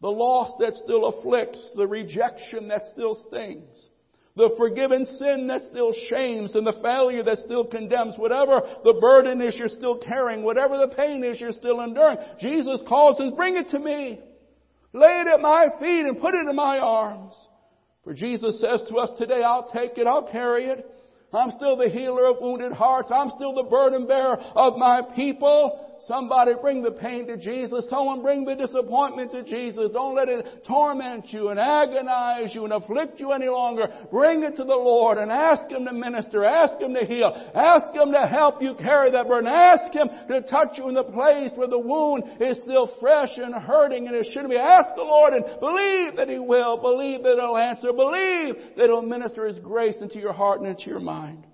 The 0.00 0.08
loss 0.08 0.52
that 0.60 0.74
still 0.74 1.06
afflicts, 1.06 1.58
the 1.74 1.86
rejection 1.86 2.68
that 2.68 2.82
still 2.92 3.14
stings 3.28 3.88
the 4.36 4.50
forgiven 4.58 5.06
sin 5.18 5.46
that 5.46 5.62
still 5.70 5.94
shames 6.10 6.54
and 6.54 6.66
the 6.66 6.78
failure 6.82 7.22
that 7.22 7.38
still 7.38 7.64
condemns, 7.64 8.14
whatever 8.18 8.60
the 8.84 8.92
burden 9.00 9.40
is 9.40 9.56
you're 9.56 9.68
still 9.68 9.96
carrying, 9.96 10.42
whatever 10.42 10.76
the 10.76 10.94
pain 10.94 11.24
is 11.24 11.40
you're 11.40 11.52
still 11.52 11.80
enduring, 11.80 12.18
Jesus 12.38 12.82
calls 12.86 13.18
and 13.18 13.34
bring 13.34 13.56
it 13.56 13.70
to 13.70 13.78
me. 13.78 14.20
Lay 14.92 15.22
it 15.22 15.26
at 15.26 15.40
my 15.40 15.68
feet 15.80 16.06
and 16.06 16.20
put 16.20 16.34
it 16.34 16.46
in 16.46 16.54
my 16.54 16.78
arms. 16.78 17.34
For 18.04 18.12
Jesus 18.12 18.60
says 18.60 18.84
to 18.88 18.96
us 18.98 19.10
today, 19.18 19.42
I'll 19.42 19.70
take 19.70 19.96
it, 19.96 20.06
I'll 20.06 20.30
carry 20.30 20.66
it. 20.66 20.86
I'm 21.32 21.50
still 21.56 21.76
the 21.76 21.88
healer 21.88 22.26
of 22.26 22.36
wounded 22.40 22.72
hearts. 22.72 23.10
I'm 23.12 23.30
still 23.30 23.54
the 23.54 23.68
burden 23.68 24.06
bearer 24.06 24.36
of 24.36 24.78
my 24.78 25.02
people. 25.16 25.85
Somebody 26.06 26.52
bring 26.60 26.82
the 26.82 26.92
pain 26.92 27.26
to 27.26 27.36
Jesus. 27.36 27.88
Someone 27.88 28.22
bring 28.22 28.44
the 28.44 28.54
disappointment 28.54 29.32
to 29.32 29.42
Jesus. 29.42 29.90
Don't 29.92 30.14
let 30.14 30.28
it 30.28 30.64
torment 30.66 31.32
you 31.32 31.48
and 31.48 31.58
agonize 31.58 32.54
you 32.54 32.64
and 32.64 32.72
afflict 32.72 33.18
you 33.18 33.32
any 33.32 33.48
longer. 33.48 33.88
Bring 34.10 34.42
it 34.42 34.56
to 34.56 34.64
the 34.64 34.76
Lord 34.76 35.18
and 35.18 35.32
ask 35.32 35.70
Him 35.70 35.84
to 35.84 35.92
minister. 35.92 36.44
Ask 36.44 36.80
Him 36.80 36.94
to 36.94 37.04
heal. 37.04 37.32
Ask 37.54 37.94
Him 37.94 38.12
to 38.12 38.26
help 38.26 38.62
you 38.62 38.74
carry 38.74 39.10
that 39.10 39.26
burden. 39.26 39.50
Ask 39.50 39.92
Him 39.94 40.08
to 40.28 40.42
touch 40.42 40.78
you 40.78 40.88
in 40.88 40.94
the 40.94 41.04
place 41.04 41.50
where 41.54 41.68
the 41.68 41.78
wound 41.78 42.24
is 42.40 42.58
still 42.58 42.92
fresh 43.00 43.30
and 43.36 43.54
hurting 43.54 44.06
and 44.06 44.14
it 44.14 44.26
shouldn't 44.32 44.50
be. 44.50 44.56
Ask 44.56 44.94
the 44.94 45.02
Lord 45.02 45.32
and 45.32 45.44
believe 45.60 46.16
that 46.16 46.28
He 46.28 46.38
will. 46.38 46.76
Believe 46.76 47.22
that 47.22 47.36
He'll 47.36 47.56
answer. 47.56 47.92
Believe 47.92 48.54
that 48.76 48.86
He'll 48.86 49.02
minister 49.02 49.46
His 49.46 49.58
grace 49.58 49.96
into 50.00 50.18
your 50.18 50.32
heart 50.32 50.60
and 50.60 50.68
into 50.68 50.90
your 50.90 51.00
mind. 51.00 51.46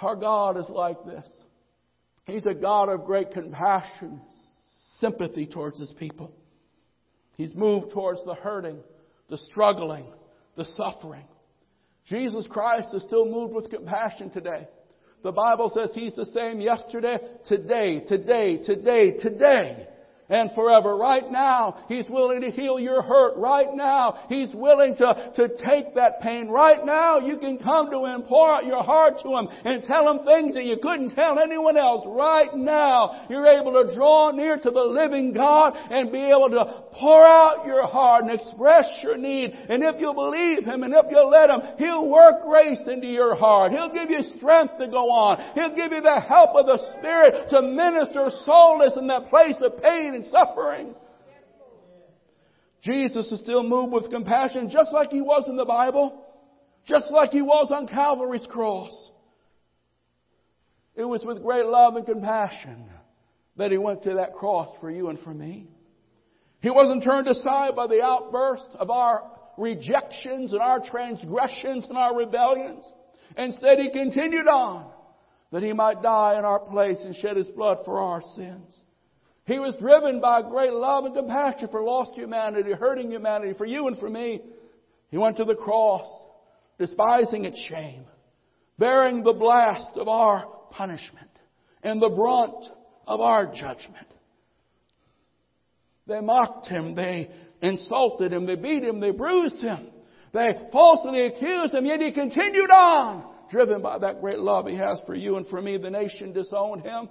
Our 0.00 0.16
God 0.16 0.56
is 0.56 0.68
like 0.68 1.04
this. 1.04 1.28
He's 2.28 2.44
a 2.44 2.52
God 2.52 2.90
of 2.90 3.06
great 3.06 3.30
compassion, 3.32 4.20
sympathy 5.00 5.46
towards 5.46 5.80
His 5.80 5.92
people. 5.92 6.30
He's 7.38 7.54
moved 7.54 7.90
towards 7.90 8.22
the 8.24 8.34
hurting, 8.34 8.80
the 9.30 9.38
struggling, 9.38 10.04
the 10.54 10.66
suffering. 10.66 11.24
Jesus 12.04 12.46
Christ 12.46 12.94
is 12.94 13.02
still 13.04 13.24
moved 13.24 13.54
with 13.54 13.70
compassion 13.70 14.28
today. 14.28 14.68
The 15.22 15.32
Bible 15.32 15.72
says 15.74 15.90
He's 15.94 16.14
the 16.14 16.26
same 16.26 16.60
yesterday, 16.60 17.16
today, 17.46 18.00
today, 18.06 18.58
today, 18.58 19.12
today 19.12 19.88
and 20.28 20.50
forever. 20.54 20.96
Right 20.96 21.30
now, 21.30 21.84
He's 21.88 22.08
willing 22.08 22.42
to 22.42 22.50
heal 22.50 22.78
your 22.78 23.02
hurt. 23.02 23.36
Right 23.36 23.74
now, 23.74 24.26
He's 24.28 24.52
willing 24.52 24.96
to, 24.96 25.32
to 25.36 25.48
take 25.64 25.94
that 25.94 26.20
pain. 26.20 26.48
Right 26.48 26.84
now, 26.84 27.18
you 27.18 27.38
can 27.38 27.58
come 27.58 27.90
to 27.90 28.04
Him, 28.04 28.22
pour 28.22 28.54
out 28.54 28.66
your 28.66 28.82
heart 28.82 29.14
to 29.22 29.28
Him, 29.36 29.48
and 29.64 29.82
tell 29.82 30.10
Him 30.10 30.24
things 30.24 30.54
that 30.54 30.64
you 30.64 30.76
couldn't 30.82 31.14
tell 31.14 31.38
anyone 31.38 31.76
else. 31.76 32.02
Right 32.06 32.54
now, 32.54 33.26
you're 33.30 33.46
able 33.46 33.72
to 33.82 33.94
draw 33.94 34.30
near 34.30 34.58
to 34.58 34.70
the 34.70 34.80
living 34.80 35.32
God 35.32 35.74
and 35.90 36.12
be 36.12 36.22
able 36.22 36.50
to 36.50 36.84
pour 36.92 37.24
out 37.24 37.66
your 37.66 37.86
heart 37.86 38.24
and 38.24 38.32
express 38.32 38.86
your 39.02 39.16
need. 39.16 39.52
And 39.68 39.82
if 39.82 40.00
you 40.00 40.12
believe 40.12 40.64
Him 40.64 40.82
and 40.82 40.92
if 40.94 41.06
you 41.10 41.24
let 41.24 41.50
Him, 41.50 41.60
He'll 41.78 42.08
work 42.08 42.42
grace 42.44 42.80
into 42.86 43.06
your 43.06 43.34
heart. 43.34 43.72
He'll 43.72 43.92
give 43.92 44.10
you 44.10 44.22
strength 44.36 44.78
to 44.78 44.88
go 44.88 45.10
on. 45.10 45.54
He'll 45.54 45.74
give 45.74 45.92
you 45.92 46.02
the 46.02 46.20
help 46.20 46.50
of 46.54 46.66
the 46.66 46.78
Spirit 46.98 47.48
to 47.50 47.62
minister 47.62 48.30
soulless 48.44 48.94
in 48.96 49.06
that 49.06 49.30
place 49.30 49.56
of 49.62 49.80
pain 49.82 50.17
and 50.18 50.26
suffering. 50.26 50.94
Jesus 52.82 53.30
is 53.30 53.40
still 53.40 53.62
moved 53.62 53.92
with 53.92 54.10
compassion 54.10 54.70
just 54.70 54.92
like 54.92 55.10
he 55.10 55.20
was 55.20 55.48
in 55.48 55.56
the 55.56 55.64
Bible, 55.64 56.24
just 56.86 57.10
like 57.10 57.30
he 57.30 57.42
was 57.42 57.70
on 57.74 57.86
Calvary's 57.86 58.46
cross. 58.48 59.10
It 60.94 61.04
was 61.04 61.22
with 61.24 61.42
great 61.42 61.66
love 61.66 61.96
and 61.96 62.06
compassion 62.06 62.86
that 63.56 63.70
he 63.70 63.78
went 63.78 64.02
to 64.04 64.14
that 64.14 64.34
cross 64.34 64.68
for 64.80 64.90
you 64.90 65.08
and 65.08 65.18
for 65.20 65.34
me. 65.34 65.68
He 66.60 66.70
wasn't 66.70 67.04
turned 67.04 67.28
aside 67.28 67.76
by 67.76 67.86
the 67.86 68.02
outburst 68.02 68.70
of 68.78 68.90
our 68.90 69.30
rejections 69.56 70.52
and 70.52 70.60
our 70.60 70.80
transgressions 70.80 71.84
and 71.88 71.96
our 71.96 72.16
rebellions. 72.16 72.84
Instead, 73.36 73.78
he 73.78 73.90
continued 73.90 74.48
on 74.48 74.90
that 75.52 75.62
he 75.62 75.72
might 75.72 76.02
die 76.02 76.36
in 76.38 76.44
our 76.44 76.58
place 76.58 76.98
and 77.04 77.14
shed 77.14 77.36
his 77.36 77.48
blood 77.48 77.78
for 77.84 78.00
our 78.00 78.22
sins. 78.34 78.74
He 79.48 79.58
was 79.58 79.74
driven 79.76 80.20
by 80.20 80.42
great 80.42 80.74
love 80.74 81.06
and 81.06 81.14
compassion 81.14 81.68
for 81.70 81.82
lost 81.82 82.12
humanity, 82.12 82.72
hurting 82.72 83.10
humanity, 83.10 83.54
for 83.56 83.64
you 83.64 83.88
and 83.88 83.98
for 83.98 84.10
me. 84.10 84.42
He 85.10 85.16
went 85.16 85.38
to 85.38 85.46
the 85.46 85.54
cross, 85.54 86.06
despising 86.78 87.46
its 87.46 87.58
shame, 87.66 88.04
bearing 88.78 89.22
the 89.22 89.32
blast 89.32 89.96
of 89.96 90.06
our 90.06 90.44
punishment 90.70 91.30
and 91.82 92.00
the 92.00 92.10
brunt 92.10 92.62
of 93.06 93.22
our 93.22 93.46
judgment. 93.46 94.06
They 96.06 96.20
mocked 96.20 96.66
him, 96.66 96.94
they 96.94 97.30
insulted 97.62 98.34
him, 98.34 98.44
they 98.44 98.54
beat 98.54 98.84
him, 98.84 99.00
they 99.00 99.12
bruised 99.12 99.60
him, 99.60 99.86
they 100.34 100.50
falsely 100.70 101.24
accused 101.24 101.72
him, 101.72 101.86
yet 101.86 102.02
he 102.02 102.12
continued 102.12 102.70
on, 102.70 103.24
driven 103.50 103.80
by 103.80 103.96
that 103.96 104.20
great 104.20 104.40
love 104.40 104.66
he 104.66 104.76
has 104.76 105.00
for 105.06 105.14
you 105.14 105.38
and 105.38 105.46
for 105.46 105.62
me. 105.62 105.78
The 105.78 105.88
nation 105.88 106.34
disowned 106.34 106.82
him. 106.82 107.08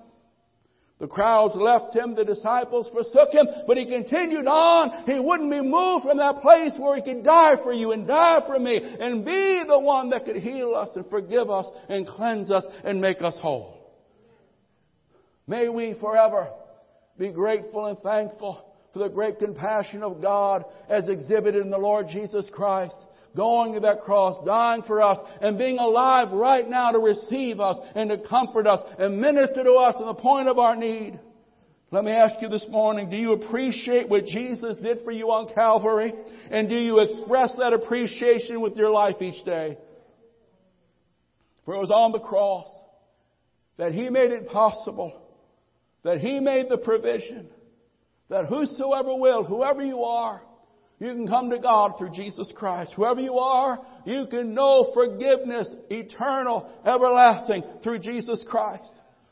The 0.99 1.07
crowds 1.07 1.53
left 1.55 1.95
him, 1.95 2.15
the 2.15 2.25
disciples 2.25 2.89
forsook 2.91 3.31
him, 3.31 3.45
but 3.67 3.77
he 3.77 3.85
continued 3.85 4.47
on. 4.47 5.03
He 5.05 5.19
wouldn't 5.19 5.51
be 5.51 5.61
moved 5.61 6.05
from 6.05 6.17
that 6.17 6.41
place 6.41 6.73
where 6.77 6.95
he 6.95 7.03
could 7.03 7.23
die 7.23 7.55
for 7.61 7.71
you 7.71 7.91
and 7.91 8.07
die 8.07 8.39
for 8.47 8.57
me 8.57 8.77
and 8.77 9.23
be 9.23 9.61
the 9.67 9.77
one 9.77 10.09
that 10.09 10.25
could 10.25 10.37
heal 10.37 10.73
us 10.75 10.89
and 10.95 11.07
forgive 11.09 11.51
us 11.51 11.67
and 11.87 12.07
cleanse 12.07 12.49
us 12.49 12.63
and 12.83 12.99
make 12.99 13.21
us 13.21 13.37
whole. 13.39 13.77
May 15.45 15.69
we 15.69 15.93
forever 15.99 16.47
be 17.17 17.29
grateful 17.29 17.85
and 17.85 17.99
thankful 17.99 18.65
for 18.91 18.99
the 18.99 19.09
great 19.09 19.37
compassion 19.37 20.01
of 20.01 20.19
God 20.19 20.65
as 20.89 21.07
exhibited 21.07 21.61
in 21.61 21.69
the 21.69 21.77
Lord 21.77 22.07
Jesus 22.09 22.49
Christ 22.51 22.95
going 23.37 23.75
to 23.75 23.79
that 23.81 24.01
cross, 24.01 24.35
dying 24.45 24.81
for 24.81 25.01
us, 25.01 25.19
and 25.39 25.57
being 25.57 25.77
alive 25.77 26.31
right 26.33 26.67
now 26.67 26.91
to 26.91 26.99
receive 26.99 27.61
us 27.61 27.77
and 27.95 28.09
to 28.09 28.17
comfort 28.17 28.67
us 28.67 28.81
and 28.99 29.21
minister 29.21 29.63
to 29.63 29.73
us 29.73 29.95
in 29.99 30.07
the 30.07 30.13
point 30.15 30.49
of 30.49 30.59
our 30.59 30.75
need. 30.75 31.17
Let 31.89 32.03
me 32.03 32.11
ask 32.11 32.41
you 32.41 32.49
this 32.49 32.65
morning, 32.67 33.09
do 33.09 33.15
you 33.15 33.31
appreciate 33.31 34.09
what 34.09 34.25
Jesus 34.25 34.75
did 34.77 35.05
for 35.05 35.11
you 35.11 35.31
on 35.31 35.53
Calvary? 35.53 36.13
And 36.51 36.67
do 36.67 36.75
you 36.75 36.99
express 36.99 37.53
that 37.59 37.71
appreciation 37.71 38.59
with 38.59 38.75
your 38.75 38.89
life 38.89 39.21
each 39.21 39.45
day? 39.45 39.77
For 41.63 41.75
it 41.75 41.79
was 41.79 41.91
on 41.91 42.11
the 42.11 42.19
cross 42.19 42.67
that 43.77 43.93
He 43.93 44.09
made 44.09 44.31
it 44.31 44.49
possible, 44.49 45.21
that 46.03 46.19
He 46.19 46.41
made 46.41 46.67
the 46.69 46.77
provision, 46.77 47.47
that 48.29 48.47
whosoever 48.47 49.15
will, 49.15 49.43
whoever 49.43 49.81
you 49.81 50.03
are, 50.03 50.41
you 50.99 51.13
can 51.13 51.27
come 51.27 51.49
to 51.51 51.59
God 51.59 51.93
through 51.97 52.11
Jesus 52.11 52.51
Christ. 52.55 52.93
Whoever 52.95 53.21
you 53.21 53.37
are, 53.37 53.79
you 54.05 54.25
can 54.27 54.53
know 54.53 54.91
forgiveness, 54.93 55.67
eternal, 55.89 56.69
everlasting, 56.85 57.63
through 57.83 57.99
Jesus 57.99 58.43
Christ. 58.49 58.91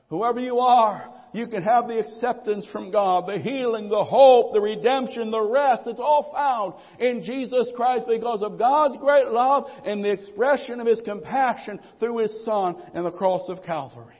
Whoever 0.09 0.39
you 0.39 0.59
are, 0.59 1.11
You 1.35 1.47
can 1.47 1.63
have 1.63 1.89
the 1.89 1.99
acceptance 1.99 2.65
from 2.71 2.91
God, 2.91 3.27
the 3.27 3.37
healing, 3.37 3.89
the 3.89 4.05
hope, 4.05 4.53
the 4.53 4.61
redemption, 4.61 5.31
the 5.31 5.41
rest. 5.41 5.81
It's 5.85 5.99
all 5.99 6.31
found 6.33 6.75
in 6.97 7.23
Jesus 7.23 7.67
Christ 7.75 8.05
because 8.07 8.41
of 8.41 8.57
God's 8.57 8.95
great 9.01 9.27
love 9.27 9.65
and 9.85 10.01
the 10.01 10.13
expression 10.13 10.79
of 10.79 10.87
His 10.87 11.01
compassion 11.01 11.81
through 11.99 12.19
His 12.19 12.45
Son 12.45 12.77
and 12.93 13.05
the 13.05 13.11
cross 13.11 13.49
of 13.49 13.63
Calvary. 13.63 14.15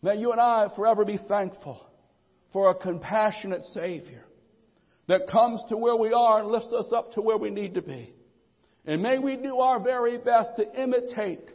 May 0.00 0.16
you 0.16 0.32
and 0.32 0.40
I 0.40 0.68
forever 0.74 1.04
be 1.04 1.18
thankful 1.28 1.86
for 2.54 2.70
a 2.70 2.74
compassionate 2.74 3.62
Savior 3.74 4.24
that 5.06 5.28
comes 5.28 5.62
to 5.68 5.76
where 5.76 5.96
we 5.96 6.12
are 6.12 6.40
and 6.40 6.48
lifts 6.48 6.72
us 6.72 6.92
up 6.94 7.12
to 7.12 7.20
where 7.20 7.36
we 7.36 7.50
need 7.50 7.74
to 7.74 7.82
be. 7.82 8.12
And 8.86 9.02
may 9.02 9.18
we 9.18 9.36
do 9.36 9.58
our 9.58 9.80
very 9.80 10.18
best 10.18 10.50
to 10.56 10.82
imitate 10.82 11.48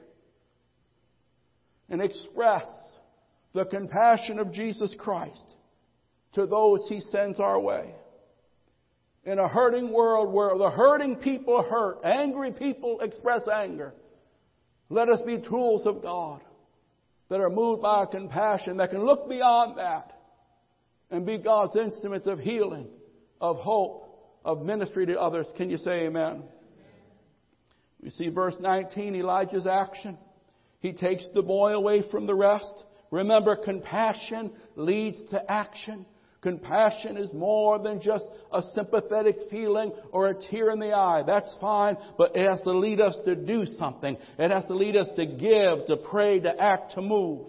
and 1.90 2.02
express 2.02 2.66
the 3.54 3.66
compassion 3.66 4.40
of 4.40 4.52
Jesus 4.52 4.94
Christ 4.98 5.46
to 6.34 6.46
those 6.46 6.86
He 6.88 7.02
sends 7.02 7.40
our 7.40 7.60
way. 7.60 7.94
In 9.26 9.38
a 9.38 9.48
hurting 9.48 9.92
world 9.92 10.34
where 10.34 10.58
the 10.58 10.70
hurting 10.70 11.18
people 11.18 11.62
hurt, 11.62 12.00
angry 12.04 12.52
people 12.52 13.02
express 13.02 13.42
anger, 13.52 13.94
let 14.90 15.10
us 15.10 15.22
be 15.22 15.38
tools 15.38 15.86
of 15.86 16.02
God 16.02 16.42
that 17.30 17.40
are 17.40 17.50
moved 17.50 17.82
by 17.82 18.06
compassion, 18.06 18.78
that 18.78 18.90
can 18.90 19.06
look 19.06 19.30
beyond 19.30 19.78
that 19.78 20.14
and 21.12 21.26
be 21.26 21.38
God's 21.38 21.76
instruments 21.76 22.28
of 22.28 22.40
healing, 22.40 22.88
of 23.42 23.58
hope, 23.58 24.06
of 24.44 24.62
ministry 24.62 25.06
to 25.08 25.20
others. 25.20 25.48
Can 25.58 25.70
you 25.70 25.78
say 25.78 26.06
amen? 26.06 26.44
We 28.02 28.10
see 28.12 28.30
verse 28.30 28.56
19, 28.60 29.16
Elijah's 29.16 29.68
action. 29.68 30.18
He 30.80 30.94
takes 30.94 31.28
the 31.34 31.42
boy 31.42 31.74
away 31.74 32.04
from 32.10 32.28
the 32.28 32.36
rest. 32.36 32.84
Remember, 33.12 33.56
compassion 33.56 34.52
leads 34.76 35.22
to 35.32 35.52
action. 35.52 36.06
Compassion 36.42 37.18
is 37.18 37.34
more 37.34 37.80
than 37.80 38.02
just 38.02 38.26
a 38.54 38.62
sympathetic 38.74 39.36
feeling 39.52 39.92
or 40.12 40.28
a 40.28 40.34
tear 40.34 40.70
in 40.70 40.80
the 40.80 40.94
eye. 40.94 41.24
That's 41.28 41.54
fine, 41.60 41.98
but 42.18 42.38
it 42.38 42.50
has 42.50 42.62
to 42.62 42.72
lead 42.72 43.02
us 43.02 43.18
to 43.26 43.36
do 43.36 43.66
something. 43.78 44.18
It 44.38 44.52
has 44.52 44.64
to 44.66 44.76
lead 44.76 44.96
us 44.96 45.10
to 45.18 45.26
give, 45.26 45.88
to 45.88 45.98
pray, 46.10 46.40
to 46.40 46.58
act, 46.58 46.94
to 46.94 47.02
move. 47.02 47.48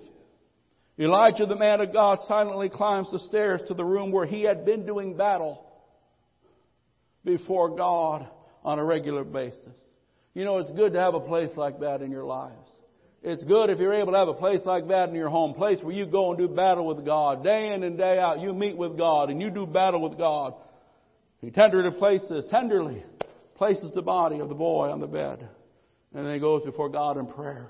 Elijah, 0.99 1.47
the 1.47 1.57
man 1.57 1.80
of 1.80 1.93
God, 1.93 2.18
silently 2.26 2.68
climbs 2.68 3.11
the 3.12 3.20
stairs 3.20 3.62
to 3.68 3.74
the 3.74 3.84
room 3.84 4.11
where 4.11 4.26
he 4.26 4.43
had 4.43 4.64
been 4.64 4.84
doing 4.84 5.16
battle 5.16 5.64
before 7.24 7.76
God 7.76 8.28
on 8.64 8.78
a 8.78 8.84
regular 8.84 9.24
basis. 9.24 9.74
You 10.34 10.44
know, 10.44 10.58
it's 10.58 10.70
good 10.70 10.92
to 10.92 11.00
have 11.00 11.14
a 11.14 11.20
place 11.20 11.50
like 11.56 11.80
that 11.80 12.02
in 12.02 12.10
your 12.10 12.24
lives. 12.24 12.70
It's 13.22 13.44
good 13.44 13.68
if 13.68 13.78
you're 13.78 13.92
able 13.92 14.12
to 14.12 14.18
have 14.18 14.28
a 14.28 14.34
place 14.34 14.60
like 14.64 14.88
that 14.88 15.10
in 15.10 15.14
your 15.14 15.28
home, 15.28 15.52
place 15.52 15.78
where 15.82 15.94
you 15.94 16.06
go 16.06 16.30
and 16.30 16.38
do 16.38 16.48
battle 16.48 16.86
with 16.86 17.04
God. 17.04 17.44
Day 17.44 17.72
in 17.74 17.82
and 17.82 17.98
day 17.98 18.18
out, 18.18 18.40
you 18.40 18.54
meet 18.54 18.76
with 18.76 18.96
God 18.96 19.28
and 19.28 19.42
you 19.42 19.50
do 19.50 19.66
battle 19.66 20.00
with 20.00 20.16
God. 20.16 20.54
He 21.40 21.50
tenderly 21.50 21.90
places, 21.98 22.44
tenderly 22.50 23.04
places 23.56 23.92
the 23.94 24.02
body 24.02 24.38
of 24.38 24.48
the 24.48 24.54
boy 24.54 24.88
on 24.88 25.00
the 25.00 25.06
bed. 25.06 25.46
And 26.14 26.26
then 26.26 26.32
he 26.32 26.40
goes 26.40 26.64
before 26.64 26.88
God 26.88 27.18
in 27.18 27.26
prayer. 27.26 27.68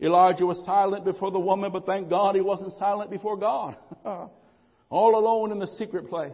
Elijah 0.00 0.44
was 0.44 0.60
silent 0.66 1.04
before 1.04 1.30
the 1.30 1.38
woman, 1.38 1.70
but 1.70 1.86
thank 1.86 2.10
God 2.10 2.34
he 2.34 2.40
wasn't 2.40 2.72
silent 2.78 3.10
before 3.10 3.36
God. 3.36 3.76
All 4.90 5.18
alone 5.18 5.52
in 5.52 5.60
the 5.60 5.68
secret 5.78 6.10
place, 6.10 6.32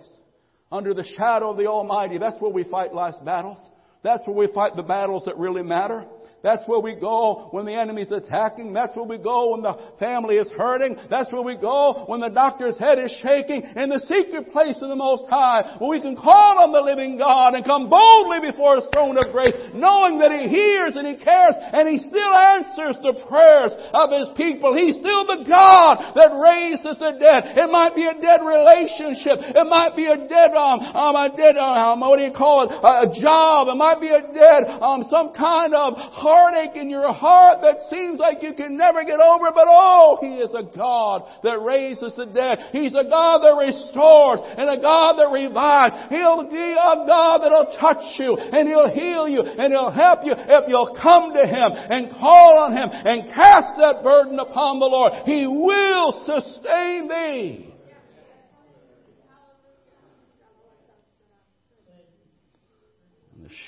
under 0.73 0.95
the 0.95 1.05
shadow 1.17 1.51
of 1.51 1.57
the 1.57 1.67
Almighty. 1.67 2.19
That's 2.19 2.41
where 2.41 2.53
we 2.53 2.65
fight 2.65 2.95
life's 2.95 3.19
battles. 3.25 3.59
That's 4.03 4.27
where 4.27 4.37
we 4.37 4.49
fight 4.55 4.77
the 4.77 4.83
battles 4.83 5.25
that 5.27 5.37
really 5.37 5.63
matter. 5.63 6.05
That's 6.43 6.67
where 6.67 6.81
we 6.81 6.95
go 6.95 7.49
when 7.51 7.67
the 7.67 7.75
enemy's 7.77 8.11
attacking. 8.11 8.73
That's 8.73 8.97
where 8.97 9.05
we 9.05 9.19
go 9.19 9.53
when 9.53 9.61
the 9.61 9.77
family 9.99 10.37
is 10.37 10.49
hurting. 10.57 10.97
That's 11.11 11.31
where 11.33 11.43
we 11.43 11.57
go 11.57 12.05
when 12.09 12.21
the 12.21 12.31
doctor's 12.33 12.79
head 12.79 12.99
is 12.99 13.13
shaking. 13.21 13.61
In 13.77 13.93
the 13.93 14.01
secret 14.09 14.51
place 14.51 14.81
of 14.81 14.89
the 14.89 14.97
Most 14.97 15.29
High, 15.29 15.77
where 15.79 15.91
we 15.91 16.01
can 16.01 16.17
call 16.17 16.65
on 16.65 16.73
the 16.73 16.81
living 16.81 17.19
God 17.19 17.53
and 17.53 17.65
come 17.65 17.91
boldly 17.93 18.41
before 18.41 18.81
His 18.81 18.89
throne 18.93 19.21
of 19.21 19.29
grace, 19.33 19.53
knowing 19.77 20.17
that 20.25 20.33
He 20.33 20.49
hears 20.49 20.97
and 20.97 21.05
He 21.05 21.21
cares 21.21 21.61
and 21.61 21.85
He 21.85 22.01
still 22.01 22.33
answers 22.33 22.97
the 23.05 23.21
prayers 23.29 23.77
of 23.93 24.09
His 24.09 24.33
people. 24.33 24.73
He's 24.73 24.97
still 24.97 25.29
the 25.29 25.45
God 25.45 26.17
that 26.17 26.33
raises 26.33 26.97
the 26.97 27.21
dead. 27.21 27.53
It 27.53 27.69
might 27.69 27.93
be 27.93 28.09
a 28.09 28.17
dead 28.17 28.41
relationship. 28.41 29.45
It 29.45 29.69
might 29.69 29.93
be 29.93 30.09
a 30.09 30.17
dead, 30.17 30.57
um, 30.57 30.81
um 30.81 31.17
a 31.21 31.29
dead, 31.37 31.61
um, 31.61 32.01
what 32.01 32.17
do 32.17 32.25
you 32.25 32.33
call 32.33 32.65
it? 32.65 32.73
A 32.73 33.13
job. 33.21 33.69
It 33.69 33.77
might 33.77 34.01
be 34.01 34.09
a 34.09 34.25
dead, 34.25 34.81
um, 34.81 35.05
some 35.13 35.37
kind 35.37 35.77
of 35.77 36.01
heartache 36.31 36.77
in 36.77 36.89
your 36.89 37.13
heart 37.13 37.59
that 37.63 37.83
seems 37.91 38.19
like 38.19 38.43
you 38.43 38.55
can 38.55 38.77
never 38.77 39.05
get 39.05 39.19
over, 39.21 39.51
but 39.53 39.67
oh, 39.67 40.19
He 40.21 40.39
is 40.39 40.51
a 40.55 40.63
God 40.63 41.23
that 41.43 41.61
raises 41.61 42.15
the 42.17 42.27
dead. 42.27 42.71
He's 42.73 42.95
a 42.95 43.05
God 43.05 43.43
that 43.43 43.57
restores 43.59 44.41
and 44.57 44.71
a 44.71 44.81
God 44.81 45.19
that 45.19 45.31
revives. 45.33 45.95
He'll 46.09 46.49
be 46.49 46.73
a 46.73 46.95
God 47.07 47.43
that'll 47.43 47.77
touch 47.79 48.05
you 48.19 48.37
and 48.37 48.69
He'll 48.69 48.91
heal 48.91 49.29
you 49.29 49.43
and 49.43 49.73
He'll 49.73 49.91
help 49.91 50.21
you 50.25 50.33
if 50.37 50.69
you'll 50.69 50.97
come 51.01 51.33
to 51.35 51.47
Him 51.47 51.71
and 51.75 52.11
call 52.13 52.59
on 52.59 52.77
Him 52.77 52.89
and 52.93 53.33
cast 53.33 53.77
that 53.79 54.03
burden 54.03 54.39
upon 54.39 54.79
the 54.79 54.87
Lord. 54.87 55.13
He 55.25 55.47
will 55.47 56.13
sustain 56.27 57.09
thee. 57.09 57.67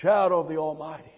Shadow 0.01 0.41
of 0.41 0.49
the 0.49 0.57
Almighty. 0.57 1.12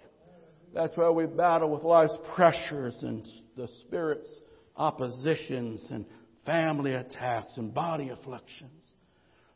That's 0.75 0.97
where 0.97 1.13
we 1.13 1.27
battle 1.27 1.71
with 1.71 1.85
life's 1.85 2.17
pressures 2.35 2.99
and 3.03 3.27
the 3.57 3.69
Spirit's 3.81 4.29
oppositions 4.77 5.87
and 5.91 6.05
family 6.45 6.95
attacks 6.95 7.57
and 7.57 7.73
body 7.73 8.09
afflictions. 8.09 8.85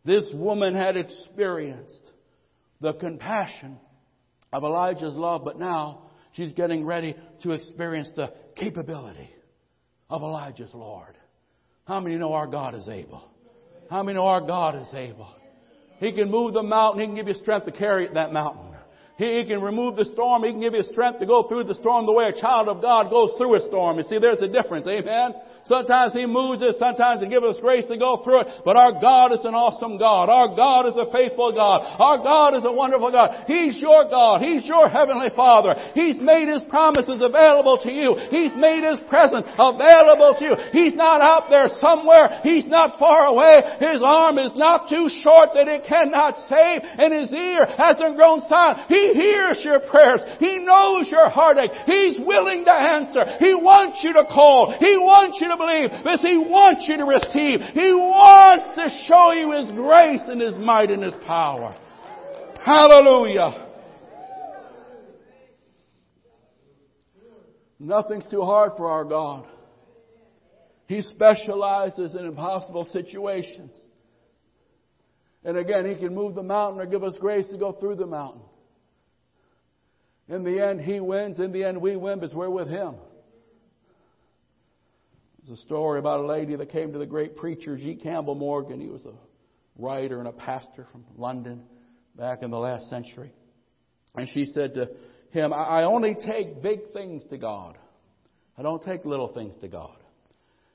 This 0.05 0.25
woman 0.33 0.75
had 0.75 0.97
experienced 0.97 2.11
the 2.81 2.93
compassion 2.95 3.79
of 4.53 4.63
Elijah's 4.63 5.15
love, 5.15 5.45
but 5.45 5.59
now 5.59 6.05
she's 6.33 6.53
getting 6.53 6.87
ready 6.87 7.17
to 7.43 7.51
experience 7.51 8.11
the 8.15 8.33
capability 8.55 9.29
of 10.09 10.23
Elijah's 10.23 10.73
Lord. 10.73 11.17
How 11.85 11.99
many 11.99 12.17
know 12.17 12.33
our 12.33 12.47
God 12.47 12.77
is 12.77 12.89
able? 12.89 13.29
How 13.91 14.05
many 14.05 14.15
know 14.17 14.27
our 14.27 14.47
God 14.47 14.81
is 14.81 14.89
able? 14.95 15.35
He 15.99 16.13
can 16.13 16.31
move 16.31 16.55
the 16.55 16.63
mountain. 16.63 17.01
He 17.01 17.07
can 17.07 17.17
give 17.17 17.27
you 17.27 17.35
strength 17.35 17.67
to 17.67 17.73
carry 17.73 18.09
that 18.15 18.33
mountain. 18.33 18.78
He 19.19 19.45
can 19.45 19.61
remove 19.61 19.97
the 19.97 20.05
storm. 20.05 20.45
He 20.45 20.53
can 20.53 20.61
give 20.61 20.75
you 20.75 20.85
strength 20.85 21.19
to 21.19 21.27
go 21.27 21.43
through 21.43 21.65
the 21.65 21.75
storm 21.75 22.07
the 22.07 22.13
way 22.13 22.31
a 22.31 22.41
child 22.41 22.69
of 22.69 22.81
God 22.81 23.11
goes 23.11 23.35
through 23.37 23.57
a 23.57 23.63
storm. 23.67 23.99
You 23.99 24.05
see, 24.05 24.19
there's 24.19 24.41
a 24.41 24.47
difference. 24.47 24.87
Amen? 24.87 25.35
Sometimes 25.67 26.15
He 26.15 26.25
moves 26.25 26.63
us. 26.63 26.79
Sometimes 26.79 27.21
He 27.21 27.29
gives 27.29 27.45
us 27.45 27.59
grace 27.61 27.85
to 27.91 27.99
go 27.99 28.23
through 28.23 28.47
it. 28.47 28.63
But 28.65 28.79
our 28.79 28.95
God 28.95 29.35
is 29.35 29.43
an 29.43 29.59
awesome 29.59 29.99
God. 29.99 30.31
Our 30.31 30.55
God 30.55 30.87
is 30.87 30.95
a 30.95 31.11
faithful 31.11 31.51
God. 31.51 31.83
Our 31.99 32.23
God 32.23 32.55
is 32.57 32.65
a 32.65 32.71
wonderful 32.71 33.11
God. 33.11 33.45
He's 33.51 33.77
your 33.83 34.07
God. 34.07 34.41
He's 34.41 34.65
your 34.71 34.89
Heavenly 34.89 35.35
Father. 35.35 35.75
He's 35.99 36.23
made 36.23 36.47
His 36.47 36.63
promises 36.71 37.19
available 37.19 37.83
to 37.83 37.91
you. 37.91 38.15
He's 38.31 38.55
made 38.55 38.87
His 38.87 39.03
presence 39.11 39.51
available 39.59 40.39
to 40.39 40.45
you. 40.47 40.55
He's 40.71 40.95
not 40.95 41.21
out 41.21 41.51
there 41.51 41.69
somewhere. 41.83 42.39
He's 42.47 42.71
not 42.71 43.03
far 43.03 43.35
away. 43.35 43.67
His 43.83 43.99
arm 43.99 44.39
is 44.39 44.55
not 44.55 44.89
too 44.89 45.11
short 45.27 45.59
that 45.59 45.67
it 45.67 45.85
cannot 45.85 46.39
save. 46.47 46.87
And 46.87 47.11
His 47.11 47.35
ear 47.35 47.67
hasn't 47.67 48.15
grown 48.15 48.47
silent. 48.47 48.87
He 48.89 49.08
hears 49.15 49.61
your 49.65 49.81
prayers. 49.81 50.21
He 50.39 50.59
knows 50.59 51.09
your 51.11 51.29
heartache. 51.29 51.71
He's 51.87 52.19
willing 52.19 52.65
to 52.65 52.73
answer. 52.73 53.25
He 53.39 53.55
wants 53.55 54.01
you 54.03 54.13
to 54.13 54.25
call. 54.25 54.75
He 54.79 54.97
wants 54.97 55.39
you 55.41 55.49
to 55.49 55.57
believe. 55.57 55.91
This 56.05 56.21
He 56.23 56.39
wants 56.39 56.87
you 56.89 56.97
to 56.97 57.05
receive. 57.05 57.61
He 57.75 57.93
wants 57.93 58.77
to 58.77 58.89
show 59.07 59.33
you 59.33 59.53
His 59.53 59.71
grace 59.73 60.23
and 60.27 60.41
His 60.41 60.57
might 60.57 60.91
and 60.91 61.03
His 61.03 61.15
power. 61.27 61.77
Hallelujah. 62.65 63.67
Nothing's 67.79 68.27
too 68.29 68.43
hard 68.43 68.73
for 68.77 68.91
our 68.91 69.05
God. 69.05 69.47
He 70.87 71.03
specializes 71.03 72.15
in 72.15 72.25
impossible 72.25 72.85
situations. 72.87 73.71
And 75.45 75.57
again, 75.57 75.87
He 75.87 75.95
can 75.95 76.15
move 76.15 76.35
the 76.35 76.43
mountain 76.43 76.81
or 76.81 76.87
give 76.87 77.05
us 77.05 77.15
grace 77.21 77.47
to 77.49 77.59
go 77.59 77.73
through 77.73 77.97
the 77.97 78.07
mountain. 78.07 78.43
In 80.29 80.45
the 80.45 80.65
end, 80.65 80.81
He 80.81 81.01
wins. 81.01 81.39
In 81.39 81.53
the 81.53 81.65
end, 81.65 81.81
we 81.81 81.97
win 81.97 82.21
because 82.21 82.35
we're 82.35 82.51
with 82.51 82.69
Him. 82.69 82.97
There's 85.47 85.59
a 85.59 85.63
story 85.63 85.99
about 85.99 86.21
a 86.21 86.27
lady 86.27 86.57
that 86.57 86.71
came 86.71 86.93
to 86.93 86.99
the 86.99 87.07
great 87.07 87.37
preacher 87.37 87.77
G. 87.77 87.95
Campbell 87.95 88.35
Morgan. 88.35 88.81
He 88.81 88.89
was 88.89 89.05
a 89.07 89.15
writer 89.79 90.19
and 90.19 90.29
a 90.29 90.33
pastor 90.33 90.87
from 90.93 91.05
London 91.17 91.63
back 92.17 92.43
in 92.43 92.51
the 92.51 92.59
last 92.59 92.91
century. 92.91 93.33
And 94.15 94.29
she 94.35 94.45
said 94.47 94.75
to 94.75 94.91
him, 95.31 95.53
I 95.53 95.85
only 95.85 96.15
take 96.15 96.63
big 96.63 96.93
things 96.93 97.23
to 97.31 97.39
God. 97.39 97.77
I 98.59 98.63
don't 98.63 98.83
take 98.83 99.05
little 99.05 99.33
things 99.33 99.55
to 99.61 99.69
God. 99.69 99.97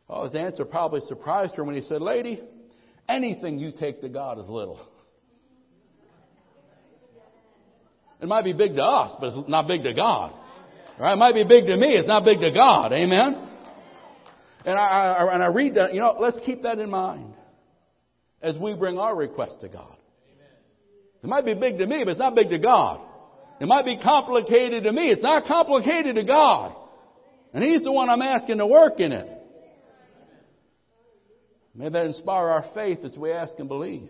Well, 0.08 0.24
his 0.26 0.36
answer 0.36 0.66
probably 0.66 1.02
surprised 1.02 1.56
her 1.56 1.64
when 1.64 1.76
he 1.76 1.82
said, 1.82 2.02
Lady, 2.02 2.42
anything 3.10 3.60
you 3.60 3.72
take 3.78 4.02
to 4.02 4.10
God 4.10 4.40
is 4.40 4.48
little. 4.48 4.80
It 8.24 8.30
might 8.30 8.46
be 8.46 8.54
big 8.54 8.78
to 8.78 8.82
us, 8.82 9.14
but 9.20 9.34
it's 9.34 9.50
not 9.50 9.68
big 9.68 9.84
to 9.84 9.94
God. 9.94 10.34
Right? 10.98 11.12
It 11.12 11.18
might 11.18 11.34
be 11.34 11.44
big 11.44 11.66
to 11.66 11.76
me, 11.76 11.88
it's 11.88 12.08
not 12.08 12.24
big 12.24 12.40
to 12.40 12.52
God. 12.52 12.94
Amen? 12.94 13.50
And 14.66 14.80
I, 14.80 15.18
I, 15.20 15.34
and 15.34 15.44
I 15.44 15.48
read 15.48 15.76
that, 15.76 15.94
you 15.94 16.00
know, 16.00 16.16
let's 16.18 16.40
keep 16.46 16.64
that 16.64 16.80
in 16.80 16.90
mind 16.90 17.34
as 18.42 18.58
we 18.58 18.76
bring 18.76 18.98
our 18.98 19.14
request 19.14 19.60
to 19.60 19.68
God. 19.68 19.98
It 21.22 21.28
might 21.28 21.44
be 21.44 21.54
big 21.54 21.80
to 21.80 21.86
me, 21.86 22.04
but 22.06 22.12
it's 22.12 22.20
not 22.20 22.34
big 22.34 22.50
to 22.52 22.60
God. 22.60 23.02
It 23.60 23.66
might 23.66 23.84
be 23.84 24.00
complicated 24.02 24.86
to 24.86 24.92
me. 24.94 25.10
It's 25.10 25.22
not 25.22 25.44
complicated 25.46 26.16
to 26.16 26.24
God. 26.24 26.74
And 27.54 27.62
He's 27.62 27.82
the 27.82 27.92
one 27.92 28.10
I'm 28.10 28.22
asking 28.22 28.60
to 28.60 28.66
work 28.66 29.02
in 29.02 29.12
it. 29.12 29.28
May 31.76 31.90
that 31.90 32.06
inspire 32.06 32.48
our 32.48 32.66
faith 32.74 33.00
as 33.04 33.18
we 33.18 33.34
ask 33.34 33.52
and 33.60 33.68
believe. 33.68 34.10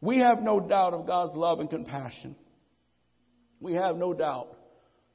We 0.00 0.18
have 0.18 0.42
no 0.42 0.58
doubt 0.58 0.92
of 0.92 1.06
God's 1.06 1.36
love 1.36 1.60
and 1.60 1.70
compassion. 1.70 2.34
We 3.60 3.74
have 3.74 3.96
no 3.96 4.12
doubt 4.12 4.56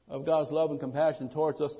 of 0.08 0.26
God's 0.26 0.50
love 0.50 0.70
and 0.70 0.80
compassion 0.80 1.30
towards 1.30 1.60
us. 1.60 1.72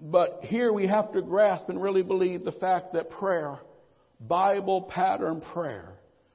But 0.00 0.40
here 0.42 0.72
we 0.72 0.86
have 0.86 1.12
to 1.12 1.22
grasp 1.22 1.68
and 1.68 1.80
really 1.80 2.02
believe 2.02 2.44
the 2.44 2.52
fact 2.52 2.92
that 2.92 3.10
prayer, 3.10 3.58
Bible 4.20 4.82
pattern 4.82 5.40
prayer, 5.52 5.94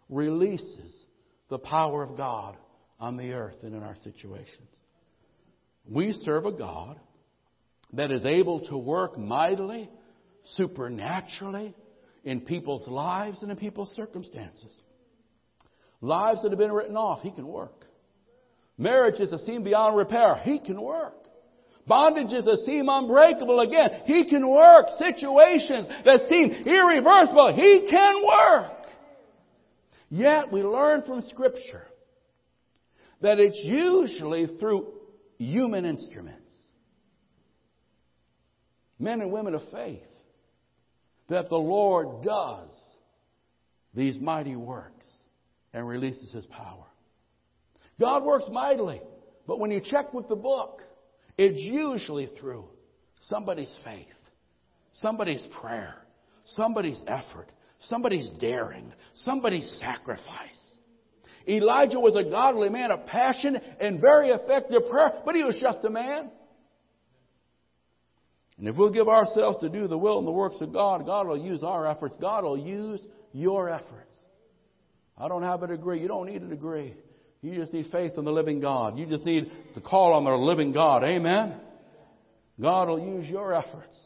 releases 0.09 1.05
the 1.49 1.57
power 1.57 2.03
of 2.03 2.17
God 2.17 2.57
on 2.99 3.17
the 3.17 3.33
earth 3.33 3.57
and 3.63 3.73
in 3.75 3.83
our 3.83 3.95
situations. 4.03 4.67
We 5.85 6.13
serve 6.13 6.45
a 6.45 6.51
God 6.51 6.99
that 7.93 8.11
is 8.11 8.25
able 8.25 8.61
to 8.67 8.77
work 8.77 9.17
mightily, 9.17 9.89
supernaturally 10.55 11.75
in 12.23 12.41
people's 12.41 12.87
lives 12.87 13.41
and 13.41 13.51
in 13.51 13.57
people's 13.57 13.91
circumstances. 13.95 14.73
Lives 16.01 16.41
that 16.41 16.51
have 16.51 16.59
been 16.59 16.71
written 16.71 16.97
off, 16.97 17.21
He 17.21 17.31
can 17.31 17.47
work. 17.47 17.82
Marriages 18.77 19.31
that 19.31 19.39
seem 19.41 19.63
beyond 19.63 19.95
repair, 19.95 20.35
He 20.43 20.59
can 20.59 20.81
work. 20.81 21.15
Bondages 21.87 22.45
that 22.45 22.63
seem 22.65 22.87
unbreakable 22.87 23.59
again, 23.59 24.01
He 24.05 24.25
can 24.29 24.47
work. 24.47 24.87
Situations 24.97 25.87
that 26.05 26.21
seem 26.29 26.51
irreversible, 26.65 27.53
He 27.53 27.87
can 27.89 28.25
work. 28.25 28.71
Yet 30.09 30.51
we 30.51 30.63
learn 30.63 31.03
from 31.03 31.21
Scripture 31.23 31.87
that 33.21 33.39
it's 33.39 33.59
usually 33.63 34.47
through 34.59 34.93
human 35.37 35.85
instruments. 35.85 36.39
Men 38.99 39.21
and 39.21 39.31
women 39.31 39.55
of 39.55 39.61
faith. 39.71 40.01
That 41.29 41.49
the 41.49 41.55
Lord 41.55 42.23
does 42.23 42.69
these 43.93 44.19
mighty 44.19 44.55
works 44.55 45.05
and 45.73 45.87
releases 45.87 46.31
His 46.31 46.45
power. 46.45 46.85
God 48.03 48.25
works 48.25 48.47
mightily, 48.51 49.01
but 49.47 49.61
when 49.61 49.71
you 49.71 49.79
check 49.79 50.13
with 50.13 50.27
the 50.27 50.35
book, 50.35 50.81
it's 51.37 51.57
usually 51.57 52.29
through 52.37 52.65
somebody's 53.21 53.73
faith, 53.85 54.07
somebody's 54.95 55.45
prayer, 55.61 55.95
somebody's 56.43 57.01
effort, 57.07 57.47
somebody's 57.79 58.29
daring, 58.41 58.91
somebody's 59.15 59.77
sacrifice. 59.79 60.75
Elijah 61.47 61.97
was 61.97 62.13
a 62.15 62.29
godly 62.29 62.67
man 62.67 62.91
of 62.91 63.05
passion 63.05 63.57
and 63.79 64.01
very 64.01 64.31
effective 64.31 64.81
prayer, 64.89 65.21
but 65.23 65.35
he 65.35 65.43
was 65.43 65.55
just 65.61 65.85
a 65.85 65.89
man. 65.89 66.29
And 68.57 68.67
if 68.67 68.75
we'll 68.75 68.91
give 68.91 69.07
ourselves 69.07 69.59
to 69.61 69.69
do 69.69 69.87
the 69.87 69.97
will 69.97 70.17
and 70.17 70.27
the 70.27 70.31
works 70.31 70.59
of 70.59 70.73
God, 70.73 71.05
God 71.05 71.25
will 71.25 71.37
use 71.37 71.63
our 71.63 71.87
efforts. 71.87 72.17
God 72.19 72.43
will 72.43 72.57
use 72.57 72.99
your 73.31 73.69
efforts. 73.69 74.17
I 75.17 75.29
don't 75.29 75.43
have 75.43 75.63
a 75.63 75.67
degree. 75.67 76.01
You 76.01 76.09
don't 76.09 76.27
need 76.27 76.43
a 76.43 76.47
degree. 76.47 76.95
You 77.43 77.55
just 77.55 77.73
need 77.73 77.87
faith 77.91 78.13
in 78.17 78.23
the 78.23 78.31
living 78.31 78.61
God. 78.61 78.97
You 78.97 79.05
just 79.05 79.25
need 79.25 79.51
to 79.75 79.81
call 79.81 80.13
on 80.13 80.23
the 80.23 80.31
living 80.31 80.71
God. 80.71 81.03
Amen? 81.03 81.55
God 82.59 82.87
will 82.87 82.99
use 82.99 83.27
your 83.27 83.53
efforts 83.53 83.99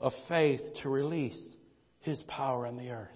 of 0.00 0.12
faith 0.28 0.60
to 0.82 0.88
release 0.88 1.40
His 2.00 2.22
power 2.28 2.66
on 2.68 2.76
the 2.76 2.90
earth. 2.90 3.08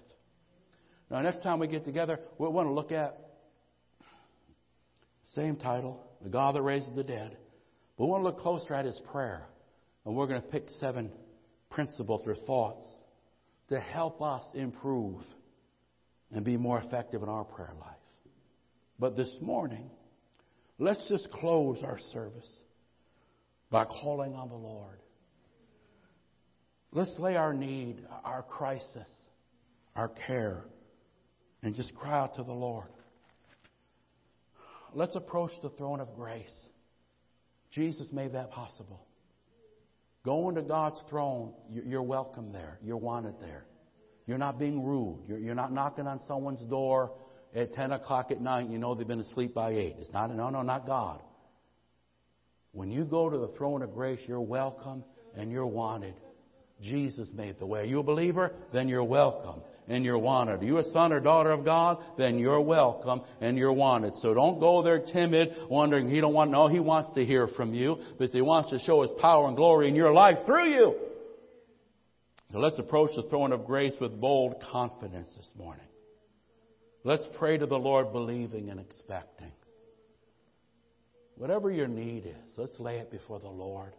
Now, 1.09 1.21
next 1.21 1.43
time 1.43 1.59
we 1.59 1.67
get 1.67 1.85
together, 1.85 2.19
we 2.37 2.49
want 2.49 2.67
to 2.67 2.73
look 2.73 2.91
at 2.91 3.17
same 5.33 5.55
title, 5.55 6.03
the 6.21 6.29
God 6.29 6.55
that 6.55 6.61
raises 6.61 6.93
the 6.93 7.03
dead. 7.03 7.37
But 7.97 8.05
we 8.05 8.11
want 8.11 8.23
to 8.23 8.27
look 8.27 8.39
closer 8.39 8.73
at 8.73 8.83
His 8.83 8.99
prayer. 9.11 9.47
And 10.05 10.13
we're 10.13 10.27
going 10.27 10.41
to 10.41 10.47
pick 10.47 10.67
seven 10.81 11.09
principles 11.69 12.21
or 12.25 12.35
thoughts 12.35 12.85
to 13.69 13.79
help 13.79 14.21
us 14.21 14.43
improve 14.53 15.21
and 16.33 16.43
be 16.43 16.57
more 16.57 16.81
effective 16.81 17.23
in 17.23 17.29
our 17.29 17.45
prayer 17.45 17.71
life. 17.79 17.96
But 18.99 19.15
this 19.15 19.33
morning, 19.41 19.89
let's 20.79 21.03
just 21.07 21.29
close 21.31 21.77
our 21.83 21.99
service 22.13 22.49
by 23.69 23.85
calling 23.85 24.33
on 24.33 24.49
the 24.49 24.55
Lord. 24.55 24.99
Let's 26.91 27.13
lay 27.19 27.35
our 27.35 27.53
need, 27.53 27.97
our 28.23 28.41
crisis, 28.41 29.09
our 29.95 30.09
care, 30.25 30.63
and 31.61 31.75
just 31.75 31.93
cry 31.93 32.21
out 32.21 32.35
to 32.35 32.43
the 32.43 32.53
Lord. 32.53 32.87
Let's 34.93 35.15
approach 35.15 35.51
the 35.61 35.69
throne 35.69 35.99
of 35.99 36.15
grace. 36.15 36.67
Jesus 37.71 38.07
made 38.11 38.33
that 38.33 38.49
possible. 38.51 39.05
Going 40.23 40.55
to 40.55 40.63
God's 40.63 40.99
throne, 41.09 41.53
you're 41.69 42.01
welcome 42.01 42.51
there. 42.51 42.79
You're 42.83 42.97
wanted 42.97 43.35
there. 43.39 43.65
You're 44.25 44.37
not 44.37 44.57
being 44.57 44.83
rude. 44.83 45.19
You're 45.27 45.55
not 45.55 45.71
knocking 45.71 46.07
on 46.07 46.19
someone's 46.27 46.61
door 46.69 47.11
at 47.55 47.73
10 47.73 47.91
o'clock 47.91 48.31
at 48.31 48.41
night, 48.41 48.69
you 48.69 48.77
know 48.77 48.95
they've 48.95 49.07
been 49.07 49.21
asleep 49.21 49.53
by 49.53 49.71
8. 49.71 49.95
It's 49.99 50.11
not, 50.11 50.33
no, 50.35 50.49
no, 50.49 50.61
not 50.61 50.85
God. 50.85 51.21
When 52.71 52.91
you 52.91 53.05
go 53.05 53.29
to 53.29 53.37
the 53.37 53.47
throne 53.57 53.81
of 53.81 53.93
grace, 53.93 54.19
you're 54.27 54.41
welcome 54.41 55.03
and 55.35 55.51
you're 55.51 55.65
wanted. 55.65 56.13
Jesus 56.81 57.29
made 57.33 57.57
the 57.59 57.65
way. 57.65 57.81
Are 57.81 57.85
you 57.85 57.99
a 57.99 58.03
believer? 58.03 58.51
Then 58.71 58.87
you're 58.87 59.03
welcome 59.03 59.61
and 59.87 60.03
you're 60.03 60.17
wanted. 60.17 60.61
Are 60.61 60.65
you 60.65 60.77
a 60.77 60.83
son 60.91 61.11
or 61.11 61.19
daughter 61.19 61.51
of 61.51 61.65
God? 61.65 61.97
Then 62.17 62.37
you're 62.37 62.61
welcome 62.61 63.21
and 63.41 63.57
you're 63.57 63.73
wanted. 63.73 64.13
So 64.21 64.33
don't 64.33 64.59
go 64.59 64.83
there 64.83 64.99
timid, 64.99 65.55
wondering 65.69 66.09
he 66.09 66.21
don't 66.21 66.33
want, 66.33 66.51
no, 66.51 66.67
he 66.67 66.79
wants 66.79 67.13
to 67.13 67.25
hear 67.25 67.47
from 67.47 67.73
you 67.73 67.97
because 68.17 68.33
he 68.33 68.41
wants 68.41 68.69
to 68.71 68.79
show 68.79 69.01
his 69.01 69.11
power 69.19 69.47
and 69.47 69.55
glory 69.55 69.87
in 69.87 69.95
your 69.95 70.13
life 70.13 70.37
through 70.45 70.71
you. 70.71 70.95
So 72.51 72.59
let's 72.59 72.79
approach 72.79 73.11
the 73.15 73.23
throne 73.23 73.51
of 73.51 73.65
grace 73.65 73.93
with 73.99 74.19
bold 74.19 74.61
confidence 74.71 75.27
this 75.35 75.49
morning. 75.57 75.83
Let's 77.03 77.25
pray 77.37 77.57
to 77.57 77.65
the 77.65 77.77
Lord 77.77 78.11
believing 78.11 78.69
and 78.69 78.79
expecting. 78.79 79.51
Whatever 81.35 81.71
your 81.71 81.87
need 81.87 82.25
is, 82.25 82.53
let's 82.57 82.79
lay 82.79 82.97
it 82.97 83.11
before 83.11 83.39
the 83.39 83.47
Lord. 83.47 83.93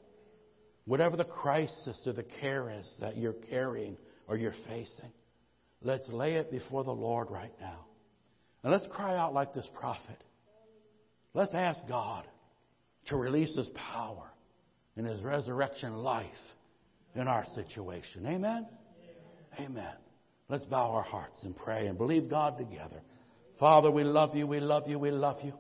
Whatever 0.84 1.16
the 1.16 1.24
crisis 1.24 2.03
or 2.07 2.12
the 2.12 2.24
care 2.40 2.70
is 2.70 2.90
that 3.01 3.16
you're 3.16 3.34
carrying 3.51 3.96
or 4.26 4.36
you're 4.36 4.55
facing, 4.66 5.12
let's 5.82 6.09
lay 6.09 6.34
it 6.34 6.51
before 6.51 6.82
the 6.82 6.90
Lord 6.90 7.30
right 7.30 7.53
now. 7.61 7.86
And 8.62 8.72
let's 8.72 8.86
cry 8.90 9.16
out 9.16 9.34
like 9.34 9.55
this 9.55 9.68
prophet. 9.78 10.22
Let's 11.34 11.55
ask 11.55 11.80
God 11.88 12.26
to 13.07 13.16
release 13.16 13.55
His 13.57 13.68
power 13.92 14.30
and 14.96 15.07
His 15.07 15.20
resurrection 15.20 15.92
life 15.92 16.26
in 17.14 17.28
our 17.28 17.44
situation. 17.55 18.26
Amen? 18.26 18.66
Amen. 19.61 19.94
Let's 20.51 20.64
bow 20.64 20.92
our 20.92 21.03
hearts 21.03 21.40
and 21.42 21.55
pray 21.55 21.88
and 21.88 21.99
believe 21.99 22.30
God 22.30 22.57
together. 22.57 23.03
Father, 23.61 23.90
we 23.90 24.03
love 24.03 24.34
you, 24.34 24.46
we 24.46 24.61
love 24.61 24.88
you, 24.88 24.99
we 24.99 25.11
love 25.11 25.36
you. 25.42 25.53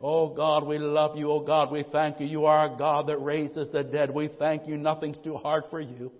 Oh 0.00 0.34
God, 0.34 0.66
we 0.66 0.76
love 0.76 1.16
you. 1.16 1.30
Oh 1.30 1.38
God, 1.38 1.70
we 1.70 1.84
thank 1.92 2.18
you. 2.18 2.26
You 2.26 2.46
are 2.46 2.74
a 2.74 2.76
God 2.76 3.06
that 3.06 3.18
raises 3.18 3.70
the 3.70 3.84
dead. 3.84 4.12
We 4.12 4.28
thank 4.38 4.66
you. 4.66 4.76
Nothing's 4.76 5.18
too 5.22 5.36
hard 5.36 5.64
for 5.70 5.80
you. 5.80 6.10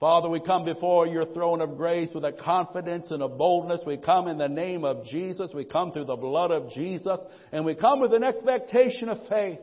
Father, 0.00 0.30
we 0.30 0.40
come 0.40 0.64
before 0.64 1.06
your 1.06 1.26
throne 1.26 1.60
of 1.60 1.76
grace 1.76 2.08
with 2.14 2.24
a 2.24 2.32
confidence 2.32 3.10
and 3.10 3.22
a 3.22 3.28
boldness. 3.28 3.82
We 3.86 3.98
come 3.98 4.28
in 4.28 4.38
the 4.38 4.48
name 4.48 4.82
of 4.82 5.04
Jesus. 5.04 5.50
We 5.54 5.66
come 5.66 5.92
through 5.92 6.06
the 6.06 6.16
blood 6.16 6.50
of 6.50 6.70
Jesus. 6.70 7.20
And 7.52 7.66
we 7.66 7.74
come 7.74 8.00
with 8.00 8.14
an 8.14 8.24
expectation 8.24 9.10
of 9.10 9.18
faith 9.28 9.58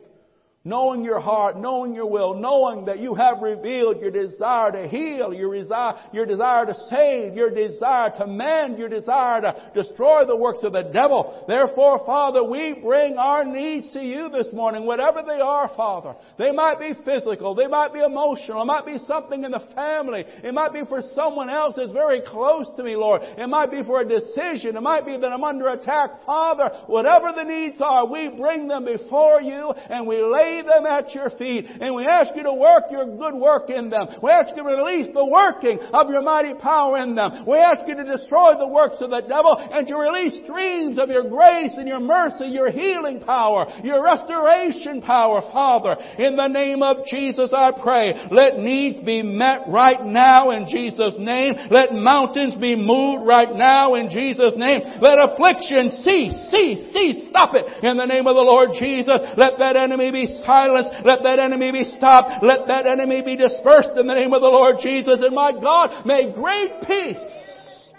knowing 0.68 1.02
your 1.02 1.18
heart, 1.18 1.58
knowing 1.58 1.94
your 1.94 2.06
will, 2.06 2.34
knowing 2.34 2.84
that 2.84 3.00
you 3.00 3.14
have 3.14 3.40
revealed 3.40 4.00
your 4.00 4.10
desire 4.10 4.70
to 4.70 4.86
heal, 4.86 5.32
your 5.32 5.54
desire, 5.54 5.94
your 6.12 6.26
desire 6.26 6.66
to 6.66 6.74
save, 6.90 7.34
your 7.34 7.50
desire 7.50 8.10
to 8.10 8.26
mend, 8.26 8.78
your 8.78 8.88
desire 8.88 9.40
to 9.40 9.70
destroy 9.74 10.26
the 10.26 10.36
works 10.36 10.62
of 10.62 10.72
the 10.72 10.82
devil. 10.82 11.44
Therefore, 11.48 12.04
Father, 12.04 12.44
we 12.44 12.74
bring 12.74 13.16
our 13.16 13.44
needs 13.44 13.92
to 13.94 14.00
you 14.00 14.28
this 14.28 14.48
morning, 14.52 14.84
whatever 14.84 15.22
they 15.26 15.40
are, 15.40 15.70
Father. 15.74 16.14
They 16.38 16.52
might 16.52 16.78
be 16.78 16.92
physical, 17.04 17.54
they 17.54 17.66
might 17.66 17.94
be 17.94 18.00
emotional, 18.00 18.62
it 18.62 18.66
might 18.66 18.86
be 18.86 18.98
something 19.06 19.44
in 19.44 19.52
the 19.52 19.66
family, 19.74 20.24
it 20.44 20.52
might 20.52 20.72
be 20.72 20.82
for 20.86 21.00
someone 21.14 21.48
else 21.48 21.76
that's 21.76 21.92
very 21.92 22.20
close 22.20 22.70
to 22.76 22.82
me, 22.82 22.94
Lord. 22.94 23.22
It 23.22 23.48
might 23.48 23.70
be 23.70 23.82
for 23.82 24.02
a 24.02 24.08
decision, 24.08 24.76
it 24.76 24.82
might 24.82 25.06
be 25.06 25.16
that 25.16 25.32
I'm 25.32 25.44
under 25.44 25.68
attack. 25.68 26.24
Father, 26.26 26.70
whatever 26.86 27.32
the 27.34 27.44
needs 27.44 27.80
are, 27.80 28.06
we 28.06 28.28
bring 28.28 28.68
them 28.68 28.84
before 28.84 29.40
you 29.40 29.72
and 29.88 30.06
we 30.06 30.22
lay 30.22 30.57
lay 30.58 30.66
them 30.68 30.86
at 30.86 31.14
your 31.14 31.30
feet. 31.30 31.66
And 31.80 31.94
we 31.94 32.06
ask 32.06 32.34
you 32.34 32.42
to 32.42 32.54
work 32.54 32.84
your 32.90 33.06
good 33.06 33.34
work 33.34 33.70
in 33.70 33.90
them. 33.90 34.08
We 34.22 34.30
ask 34.30 34.50
you 34.56 34.62
to 34.62 34.68
release 34.68 35.12
the 35.14 35.24
working 35.24 35.78
of 35.92 36.10
your 36.10 36.22
mighty 36.22 36.54
power 36.54 36.98
in 36.98 37.14
them. 37.14 37.44
We 37.46 37.58
ask 37.58 37.86
you 37.86 37.94
to 37.96 38.04
destroy 38.04 38.54
the 38.58 38.68
works 38.68 38.98
of 39.00 39.10
the 39.10 39.22
devil 39.22 39.56
and 39.56 39.86
to 39.86 39.96
release 39.96 40.42
streams 40.44 40.98
of 40.98 41.08
your 41.08 41.28
grace 41.28 41.72
and 41.76 41.88
your 41.88 42.00
mercy, 42.00 42.46
your 42.46 42.70
healing 42.70 43.20
power, 43.20 43.66
your 43.82 44.02
restoration 44.02 45.02
power, 45.02 45.40
Father. 45.52 45.96
In 46.18 46.36
the 46.36 46.48
name 46.48 46.82
of 46.82 47.04
Jesus, 47.06 47.52
I 47.52 47.72
pray, 47.82 48.14
let 48.30 48.58
needs 48.58 49.00
be 49.00 49.22
met 49.22 49.68
right 49.68 50.04
now 50.04 50.50
in 50.50 50.66
Jesus' 50.68 51.14
name. 51.18 51.54
Let 51.70 51.92
mountains 51.92 52.54
be 52.56 52.76
moved 52.76 53.26
right 53.26 53.54
now 53.54 53.94
in 53.94 54.10
Jesus' 54.10 54.54
name. 54.56 54.80
Let 55.00 55.18
affliction 55.18 55.90
cease, 56.02 56.50
cease, 56.50 56.92
cease, 56.92 57.28
stop 57.28 57.54
it 57.54 57.84
in 57.84 57.96
the 57.96 58.06
name 58.06 58.26
of 58.26 58.34
the 58.34 58.42
Lord 58.42 58.70
Jesus. 58.78 59.18
Let 59.36 59.58
that 59.58 59.76
enemy 59.76 60.10
be 60.10 60.37
silenced. 60.44 60.90
Let 61.04 61.22
that 61.22 61.38
enemy 61.38 61.72
be 61.72 61.84
stopped. 61.84 62.44
Let 62.44 62.66
that 62.68 62.86
enemy 62.86 63.22
be 63.22 63.36
dispersed 63.36 63.96
in 63.96 64.06
the 64.06 64.14
name 64.14 64.32
of 64.32 64.40
the 64.40 64.48
Lord 64.48 64.76
Jesus. 64.80 65.18
And 65.20 65.34
my 65.34 65.52
God, 65.52 66.06
may 66.06 66.32
great 66.32 66.82
peace, 66.86 67.90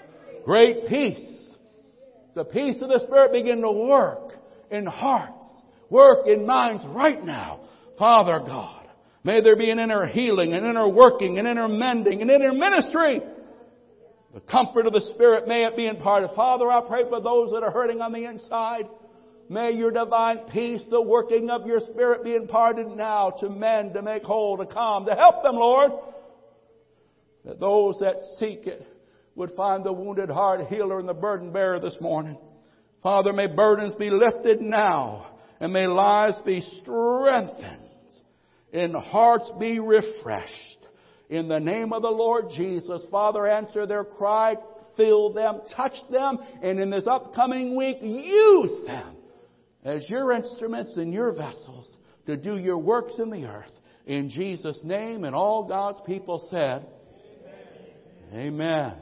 great 0.46 0.88
peace, 0.88 1.56
the 2.36 2.46
peace 2.46 2.82
of 2.82 2.90
the 2.90 3.00
Spirit 3.06 3.32
begin 3.32 3.62
to 3.62 3.72
work 3.72 4.34
in 4.72 4.86
hearts, 4.86 5.46
work 5.90 6.28
in 6.28 6.46
minds 6.46 6.84
right 6.88 7.24
now. 7.24 7.62
Father 7.98 8.40
God, 8.40 8.88
may 9.24 9.42
there 9.42 9.58
be 9.58 9.70
an 9.70 9.80
inner 9.80 10.06
healing, 10.06 10.54
an 10.54 10.66
inner 10.66 10.88
working, 10.88 11.38
an 11.38 11.48
inner 11.48 11.68
mending, 11.68 12.22
an 12.22 12.30
inner 12.30 12.54
ministry. 12.54 13.22
The 14.34 14.40
comfort 14.42 14.86
of 14.86 14.94
the 14.94 15.02
Spirit 15.02 15.48
may 15.48 15.66
it 15.66 15.76
be 15.76 15.88
imparted. 15.88 16.30
Father, 16.36 16.70
I 16.70 16.82
pray 16.88 17.04
for 17.10 17.20
those 17.20 17.52
that 17.52 17.64
are 17.64 17.72
hurting 17.72 18.00
on 18.00 18.14
the 18.14 18.26
inside. 18.26 18.88
May 19.52 19.72
your 19.72 19.90
divine 19.90 20.42
peace, 20.52 20.84
the 20.92 21.02
working 21.02 21.50
of 21.50 21.66
your 21.66 21.80
Spirit 21.80 22.24
be 22.24 22.36
imparted 22.36 22.88
now 22.88 23.32
to 23.40 23.50
men 23.50 23.94
to 23.94 24.04
make 24.04 24.22
whole, 24.22 24.58
to 24.58 24.66
calm, 24.68 25.08
to 25.08 25.16
help 25.16 25.42
them, 25.42 25.56
Lord. 25.56 25.92
That 27.46 27.60
those 27.60 27.98
that 28.00 28.22
seek 28.38 28.68
it 28.68 28.86
would 29.34 29.52
find 29.56 29.84
the 29.84 29.92
wounded 29.92 30.30
heart 30.30 30.68
healer 30.68 31.00
and 31.00 31.10
the 31.10 31.16
burden 31.16 31.52
bearer 31.52 31.80
this 31.80 31.98
morning. 32.00 32.38
Father, 33.02 33.34
may 33.34 33.48
burdens 33.48 33.96
be 33.96 34.12
lifted 34.12 34.62
now 34.62 35.26
and 35.60 35.74
may 35.74 35.88
lives 35.88 36.38
be 36.46 36.62
strengthened 36.82 37.88
and 38.72 38.96
hearts 38.96 39.50
be 39.60 39.80
refreshed. 39.80 40.54
In 41.28 41.48
the 41.48 41.60
name 41.60 41.92
of 41.92 42.04
the 42.04 42.10
Lord 42.10 42.50
Jesus, 42.56 43.02
Father, 43.10 43.48
answer 43.48 43.88
their 43.88 44.04
cry, 44.04 44.58
fill 44.96 45.34
them, 45.34 45.62
touch 45.76 45.96
them, 46.12 46.38
and 46.62 46.80
in 46.80 46.92
this 46.92 47.08
upcoming 47.08 47.76
week, 47.76 47.98
use 48.02 48.86
them 48.86 49.16
as 49.84 50.10
your 50.10 50.32
instruments 50.34 50.94
and 50.96 51.14
your 51.14 51.32
vessels 51.32 51.96
to 52.26 52.38
do 52.38 52.58
your 52.58 52.78
works 52.78 53.14
in 53.18 53.30
the 53.30 53.46
earth. 53.46 53.72
In 54.06 54.30
Jesus' 54.30 54.80
name, 54.84 55.24
and 55.24 55.36
all 55.36 55.64
God's 55.64 56.00
people 56.06 56.48
said, 56.50 56.86
Amen. 58.34 58.46
Amen. 58.48 58.94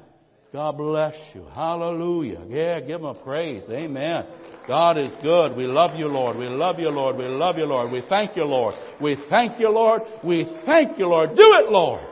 God 0.54 0.78
bless 0.78 1.16
you. 1.34 1.46
Hallelujah. 1.54 2.42
Yeah, 2.48 2.80
give 2.80 3.02
him 3.02 3.06
a 3.06 3.14
praise. 3.14 3.64
Amen. 3.70 4.26
God 4.68 4.98
is 4.98 5.12
good. 5.22 5.56
We 5.56 5.66
love 5.66 5.98
you, 5.98 6.08
Lord. 6.08 6.38
We 6.38 6.48
love 6.48 6.80
you, 6.80 6.90
Lord. 6.90 7.18
We 7.18 7.26
love 7.26 7.58
you, 7.58 7.66
Lord. 7.66 7.92
We 7.92 8.02
thank 8.10 8.36
you, 8.36 8.46
Lord. 8.46 8.76
We 9.02 9.18
thank 9.30 9.60
you, 9.60 9.70
Lord. 9.70 10.02
We 10.24 10.46
thank 10.66 10.98
you, 10.98 11.08
Lord. 11.08 11.32
Do 11.32 11.36
it, 11.38 11.70
Lord. 11.70 12.06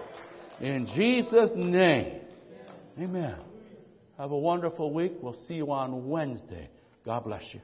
In 0.59 0.87
Jesus' 0.95 1.51
name. 1.55 2.21
Amen. 2.99 3.37
Have 4.17 4.31
a 4.31 4.37
wonderful 4.37 4.93
week. 4.93 5.13
We'll 5.21 5.37
see 5.47 5.55
you 5.55 5.71
on 5.71 6.07
Wednesday. 6.07 6.69
God 7.05 7.23
bless 7.23 7.43
you. 7.53 7.61